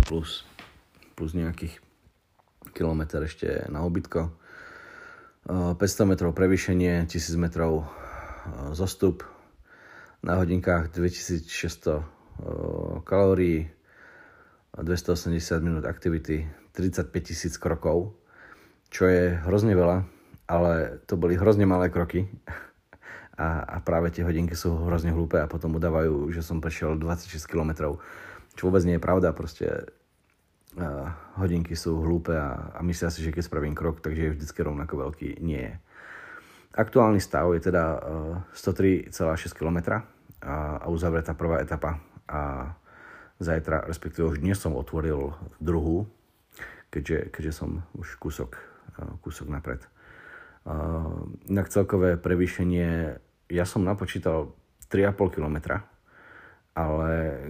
plus, 0.08 0.46
plus 1.18 1.34
nejakých 1.34 1.82
kilometr 2.72 3.26
ešte 3.26 3.68
na 3.68 3.84
obytko 3.84 4.39
500 5.48 5.80
metrov 6.10 6.36
prevýšenie, 6.36 7.08
1000 7.08 7.40
metrov 7.40 7.88
zostup, 8.76 9.24
na 10.20 10.36
hodinkách 10.36 10.92
2600 10.92 12.04
kalórií, 13.08 13.72
280 14.76 15.64
minút 15.64 15.84
aktivity, 15.88 16.48
35 16.76 17.12
tisíc 17.24 17.56
krokov, 17.56 18.16
čo 18.92 19.08
je 19.08 19.36
hrozne 19.48 19.76
veľa, 19.76 20.04
ale 20.50 21.04
to 21.08 21.16
boli 21.16 21.36
hrozne 21.36 21.66
malé 21.68 21.92
kroky. 21.92 22.28
A, 23.40 23.64
a 23.64 23.76
práve 23.80 24.12
tie 24.12 24.28
hodinky 24.28 24.52
sú 24.52 24.76
hrozne 24.84 25.16
hlúpe 25.16 25.40
a 25.40 25.48
potom 25.48 25.80
udávajú, 25.80 26.28
že 26.36 26.44
som 26.44 26.60
prešiel 26.60 27.00
26 27.00 27.40
km, 27.48 27.96
čo 28.60 28.68
vôbec 28.68 28.84
nie 28.84 29.00
je 29.00 29.06
pravda, 29.08 29.32
proste 29.32 29.88
hodinky 31.40 31.76
sú 31.76 32.00
hlúpe 32.04 32.36
a, 32.36 32.76
a 32.76 32.80
myslia 32.86 33.12
si, 33.12 33.24
že 33.24 33.34
keď 33.34 33.44
spravím 33.46 33.76
krok, 33.76 34.00
takže 34.04 34.22
je 34.22 34.34
vždycky 34.36 34.60
rovnako 34.64 35.10
veľký. 35.10 35.30
Nie 35.44 35.62
je. 35.62 35.74
Aktuálny 36.80 37.18
stav 37.18 37.50
je 37.58 37.62
teda 37.66 37.84
103,6 38.54 39.14
km 39.58 40.04
a, 40.44 40.86
uzavretá 40.88 41.34
prvá 41.34 41.60
etapa 41.60 42.00
a 42.30 42.74
zajtra, 43.42 43.88
respektíve 43.88 44.36
už 44.36 44.44
dnes 44.44 44.60
som 44.60 44.76
otvoril 44.76 45.34
druhú, 45.58 46.06
keďže, 46.92 47.32
keďže 47.32 47.54
som 47.56 47.84
už 47.96 48.20
kúsok, 48.20 48.60
kúsok 49.24 49.48
napred. 49.50 49.82
Inak 51.48 51.72
celkové 51.72 52.20
prevýšenie, 52.20 53.18
ja 53.50 53.66
som 53.66 53.88
napočítal 53.88 54.54
3,5 54.92 55.40
km, 55.40 55.82
ale 56.80 57.10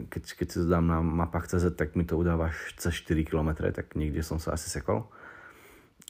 keď, 0.10 0.24
keď 0.42 0.48
si 0.50 0.58
to 0.66 0.66
dám 0.66 0.90
na 0.90 1.06
mapách 1.06 1.54
CZ, 1.54 1.78
tak 1.78 1.94
mi 1.94 2.02
to 2.02 2.18
udáva 2.18 2.50
cez 2.82 2.98
4 3.06 3.22
km, 3.30 3.70
tak 3.70 3.94
niekde 3.94 4.26
som 4.26 4.42
sa 4.42 4.58
asi 4.58 4.74
sekol. 4.74 5.06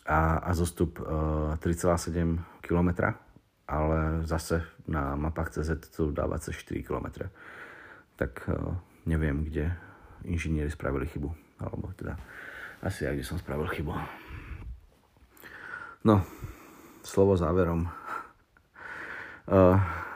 A, 0.07 0.39
a 0.39 0.55
zostup 0.55 1.03
uh, 1.03 1.59
3,7 1.59 2.39
km, 2.63 3.11
ale 3.67 4.23
zase 4.23 4.63
na 4.87 5.19
mapách 5.19 5.59
CZ 5.59 5.91
to 5.91 6.15
dáva 6.15 6.39
cez 6.39 6.55
4 6.63 6.79
km. 6.79 7.27
Tak 8.15 8.47
uh, 8.47 8.79
neviem, 9.03 9.43
kde 9.43 9.75
inžinieri 10.23 10.71
spravili 10.71 11.03
chybu. 11.11 11.27
Alebo 11.59 11.91
teda 11.99 12.15
asi 12.79 13.03
ja, 13.03 13.11
kde 13.11 13.27
som 13.27 13.35
spravil 13.35 13.67
chybu. 13.67 13.91
No, 16.07 16.23
slovo 17.03 17.35
záverom. 17.35 17.83
Uh, 19.43 19.75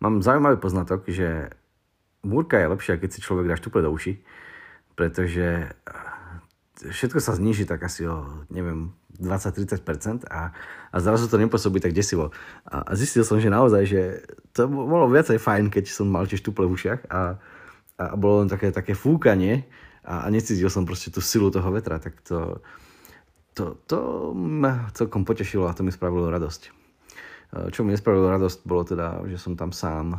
Mám 0.00 0.20
zaujímavý 0.20 0.60
poznatok, 0.60 1.08
že 1.08 1.50
búrka 2.20 2.60
je 2.60 2.68
lepšia, 2.68 3.00
keď 3.00 3.10
si 3.16 3.24
človek 3.24 3.48
dá 3.48 3.54
štuple 3.56 3.80
do 3.80 3.88
uši, 3.88 4.20
pretože 4.92 5.72
eh, 5.72 6.90
všetko 6.92 7.18
sa 7.22 7.36
zniží 7.36 7.64
tak 7.64 7.84
asi 7.86 8.04
o, 8.04 8.44
neviem, 8.52 8.92
20-30% 9.16 10.28
a, 10.28 10.52
a 10.92 10.96
zrazu 11.00 11.28
to 11.32 11.40
nepôsobí 11.40 11.80
tak 11.80 11.96
desivo. 11.96 12.36
A, 12.68 12.84
a 12.84 12.92
zistil 12.92 13.24
som, 13.24 13.40
že 13.40 13.48
naozaj, 13.48 13.82
že 13.88 14.02
to 14.52 14.68
bolo 14.68 15.08
viacej 15.08 15.40
fajn, 15.40 15.72
keď 15.72 15.88
som 15.88 16.12
mal 16.12 16.28
tie 16.28 16.36
štuple 16.36 16.68
v 16.68 16.74
ušiach 16.76 17.00
a, 17.08 17.40
a 17.96 18.04
bolo 18.12 18.44
len 18.44 18.48
také, 18.52 18.68
také 18.68 18.92
fúkanie 18.92 19.64
a, 20.04 20.24
a 20.24 20.32
necítil 20.32 20.68
som 20.68 20.84
proste 20.84 21.08
tú 21.08 21.24
silu 21.24 21.48
toho 21.48 21.68
vetra, 21.72 21.96
tak 21.96 22.20
to, 22.20 22.60
to, 23.56 23.80
to 23.88 23.98
ma 24.36 24.92
celkom 24.92 25.24
potešilo 25.24 25.64
a 25.64 25.72
to 25.72 25.80
mi 25.80 25.92
spravilo 25.92 26.28
radosť. 26.28 26.85
Eh, 27.54 27.70
čo 27.70 27.86
mi 27.86 27.94
nespravilo 27.94 28.26
radosť, 28.26 28.58
bolo 28.66 28.82
teda, 28.82 29.22
že 29.30 29.38
som 29.38 29.54
tam 29.54 29.70
sám 29.70 30.18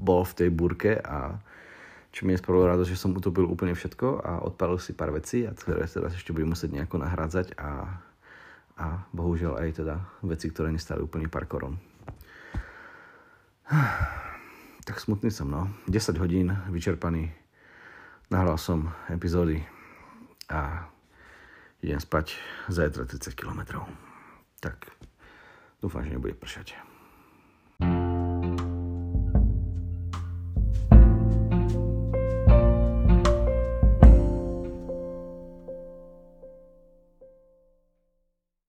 bol 0.00 0.24
v 0.24 0.36
tej 0.36 0.48
burke 0.48 0.96
a 0.96 1.36
čo 2.12 2.28
mi 2.28 2.36
nespravilo 2.36 2.68
radosť, 2.68 2.90
že 2.92 3.00
som 3.00 3.16
utopil 3.16 3.48
úplne 3.48 3.72
všetko 3.72 4.20
a 4.20 4.32
odpalil 4.44 4.76
si 4.76 4.92
pár 4.92 5.12
vecí 5.12 5.48
a 5.48 5.56
ktoré 5.56 5.88
teraz 5.88 6.12
ešte 6.12 6.32
budem 6.36 6.52
musieť 6.52 6.76
nejako 6.76 7.00
nahrádzať 7.00 7.56
a, 7.56 8.00
a 8.76 8.86
bohužiaľ 9.16 9.64
aj 9.64 9.68
teda 9.80 9.96
veci, 10.20 10.52
ktoré 10.52 10.68
nestali 10.72 11.00
úplne 11.04 11.28
pár 11.28 11.48
korun. 11.48 11.76
Tak 14.82 14.98
smutný 14.98 15.30
som, 15.30 15.46
no. 15.46 15.70
10 15.86 16.18
hodín 16.18 16.50
vyčerpaný. 16.66 17.30
Nahral 18.34 18.58
som 18.58 18.90
epizódy 19.06 19.62
a 20.50 20.90
idem 21.78 22.02
spať 22.02 22.34
zajtra 22.66 23.06
30 23.06 23.30
km. 23.38 23.86
Tak 24.58 24.82
Dúfam, 25.82 26.06
že 26.06 26.14
nebude 26.14 26.38
pršať. 26.38 26.91